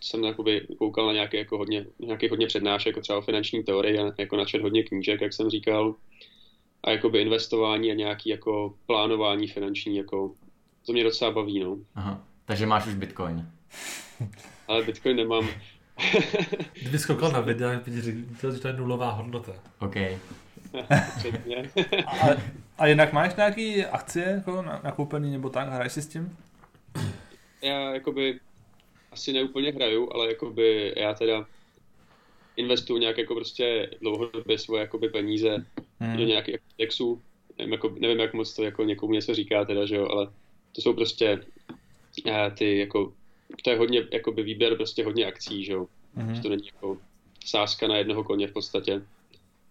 [0.00, 3.98] jsem jakoby koukal na nějaké jako hodně, nějaký hodně přednášek, jako třeba o finanční teorii
[3.98, 5.94] a jako načet hodně knížek, jak jsem říkal
[6.84, 10.34] a jakoby investování a nějaký jako plánování finanční, jako
[10.86, 11.78] to mě docela baví, no.
[11.94, 13.48] Aha, takže máš už Bitcoin.
[14.68, 15.48] Ale Bitcoin nemám.
[16.72, 19.52] Kdyby koukal na videa, bych řekl, že to je nulová hodnota.
[19.78, 19.96] OK.
[22.06, 22.26] a,
[22.78, 25.68] a jinak máš nějaký akcie jako nakoupený nebo tak?
[25.68, 26.36] Hraješ si s tím?
[27.62, 28.40] Já jakoby
[29.12, 31.46] asi neúplně hraju, ale jakoby já teda
[32.56, 35.66] investuju nějak jako prostě dlouhodobě svoje jakoby peníze
[36.00, 36.16] hmm.
[36.16, 37.22] do nějakých indexů.
[37.58, 40.28] Nevím, jako, nevím, jak moc to jako někomu něco říká teda, že jo, ale
[40.72, 41.44] to jsou prostě
[42.54, 43.12] ty jako,
[43.64, 45.86] to je hodně jakoby výběr prostě hodně akcí, že jo.
[46.14, 46.34] Hmm.
[46.34, 46.98] Že to není jako
[47.44, 49.02] sázka na jednoho koně v podstatě,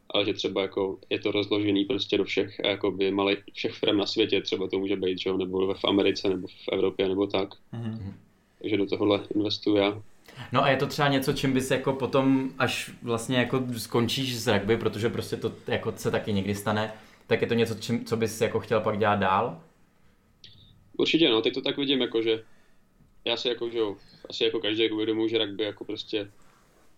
[0.09, 4.05] ale že třeba jako je to rozložený prostě do všech jakoby malej, všech firm na
[4.05, 7.49] světě, třeba to může být, že jo, nebo v Americe, nebo v Evropě, nebo tak.
[7.71, 8.13] Hmm.
[8.61, 10.01] Takže do tohohle investuju já.
[10.51, 14.53] No a je to třeba něco, čím bys jako potom, až vlastně jako skončíš z
[14.53, 16.93] rugby, protože prostě to jako se taky někdy stane,
[17.27, 19.59] tak je to něco, čím, co bys jako chtěl pak dělat dál?
[21.01, 22.43] Určitě, no, teď to tak vidím, jako že
[23.25, 23.97] já si jako, že jo,
[24.29, 26.31] asi jako každý uvědomuji, že rugby jako prostě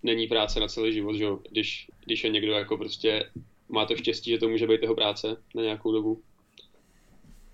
[0.04, 3.32] není práce na celý život, že jo, když, když je někdo jako prostě
[3.70, 6.22] má to štěstí, že to může být jeho práce na nějakou dobu.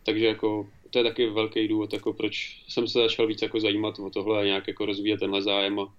[0.04, 4.00] Takže jako to je taky velký důvod, jako proč jsem se začal víc jako zajímat
[4.00, 5.94] o tohle a nějak jako rozvíjet tenhle zájem a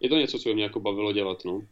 [0.00, 1.62] je to něco, co mě jako bavilo dělat, no.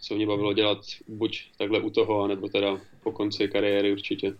[0.00, 4.36] Co mě bavilo dělat buď takhle u toho, anebo teda po konci kariéry určitě.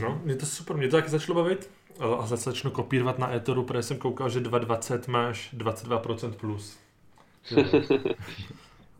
[0.00, 1.70] No, mě to super, mě to taky začalo bavit
[2.00, 6.78] a zase začnu kopírovat na Ethoru, protože jsem koukal, že 2.20 máš 22% plus.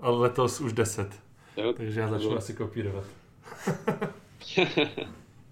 [0.01, 1.21] Ale letos už 10.
[1.57, 3.05] Jo, Takže já začnu asi kopírovat.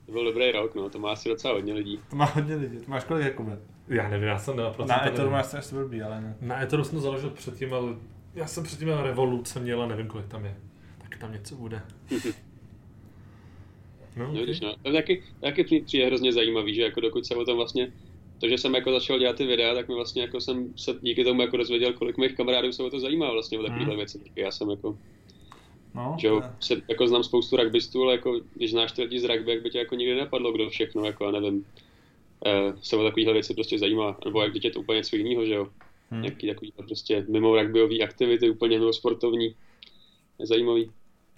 [0.06, 2.00] To byl dobrý rok, no, to má asi docela hodně lidí.
[2.10, 3.58] To má hodně lidí, to máš kolik, Jakube?
[3.88, 6.36] Já nevím, já jsem na Na Etheru máš asi blbý, ale ne.
[6.40, 7.94] Na Etheru jsem to založil předtím, ale
[8.34, 10.56] já jsem předtím měl Revolut, jsem měl a nevím, kolik tam je.
[10.98, 11.82] Tak tam něco bude.
[14.16, 14.46] no, okay.
[14.46, 14.74] no, no.
[14.82, 17.92] To taky, taky přijde hrozně zajímavý, že jako dokud se o tom vlastně
[18.40, 21.24] to, že jsem jako začal dělat ty videa, tak mi vlastně jako jsem se díky
[21.24, 23.96] tomu jako dozvěděl, kolik mých kamarádů se o to zajímá vlastně o takovéhle hmm.
[23.96, 24.20] věci.
[24.36, 24.98] Já jsem jako
[25.94, 29.24] No, že jo, se, jako znám spoustu rugbystů, ale jako, když znáš ty lidi z
[29.24, 31.66] rugby, jak by tě jako nikdy nepadlo, kdo všechno, jako já nevím,
[32.46, 35.54] eh, se o takovéhle věci prostě zajímá, nebo jak je to úplně něco jiného, že
[35.54, 35.68] jo.
[36.10, 36.22] Hmm.
[36.22, 39.54] Nějaký takový prostě mimo rugbyový aktivity, úplně mimo sportovní,
[40.38, 40.90] je zajímavý.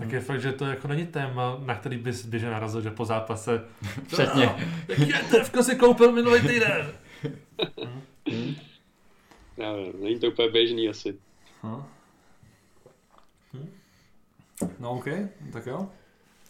[0.03, 3.05] Tak je fakt, že to jako není téma, na který bys běže narazil, že po
[3.05, 3.65] zápase.
[4.07, 4.51] Přesně.
[4.89, 6.93] Jaký je si koupil minulý týden?
[8.31, 8.55] hmm.
[9.57, 9.73] Já
[10.03, 11.19] není to úplně běžný asi.
[11.63, 11.83] Hm.
[13.55, 13.71] Hm.
[14.79, 15.05] No OK,
[15.53, 15.89] tak jo.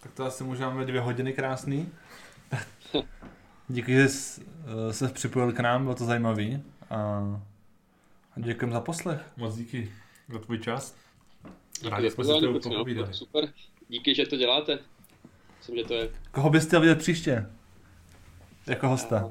[0.00, 1.88] Tak to asi můžeme dvě hodiny krásný.
[3.68, 4.40] Díky, že jsi
[4.88, 6.62] eh, se připojil k nám, bylo to zajímavý.
[6.90, 7.22] A
[8.36, 9.20] děkujeme za poslech.
[9.36, 9.92] Moc díky
[10.28, 11.01] za tvůj čas.
[11.90, 13.14] Rádi jsme se to popovídali.
[13.14, 13.48] Super,
[13.88, 14.78] díky, že to děláte.
[15.58, 16.10] Myslím, že to je...
[16.30, 17.46] Koho byste chtěl vidět příště?
[18.66, 19.30] Jako hosta.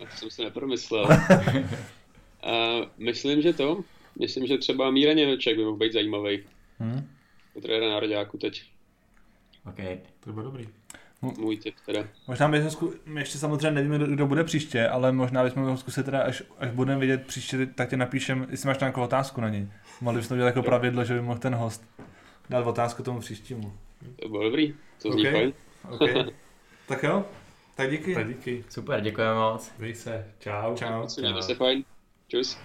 [0.00, 1.04] Já, jsem si nepromyslel.
[1.08, 3.84] uh, myslím, že to,
[4.18, 6.42] myslím, že třeba Míra Němeček by mohl být zajímavý.
[6.78, 7.08] Hmm.
[7.54, 8.62] Je trenér nároďáku teď.
[9.66, 9.76] OK.
[10.20, 10.68] To bylo dobrý.
[11.22, 12.04] Můj tip teda.
[12.26, 12.92] Možná bychom zku...
[13.06, 16.42] my ještě samozřejmě nevíme, kdo, kdo bude příště, ale možná bychom mohli zkusit teda, až,
[16.58, 19.68] až budeme vidět příště, tak tě napíšem, jestli máš nějakou otázku na něj.
[20.00, 21.84] Mohli bychom udělat jako pravidlo, že by mohl ten host
[22.50, 23.72] dát otázku tomu příštímu.
[24.22, 25.32] To bylo dobrý, to zní Ok.
[25.32, 25.52] fajn.
[25.90, 26.24] Okay.
[26.86, 27.24] tak jo,
[27.76, 28.14] tak díky.
[28.14, 28.64] Tak díky.
[28.68, 29.72] Super, děkujeme moc.
[29.78, 30.26] Měj se.
[30.38, 30.74] Čau.
[30.76, 31.06] Čau.
[31.20, 31.84] Mějte se fajn.
[32.28, 32.58] Čus.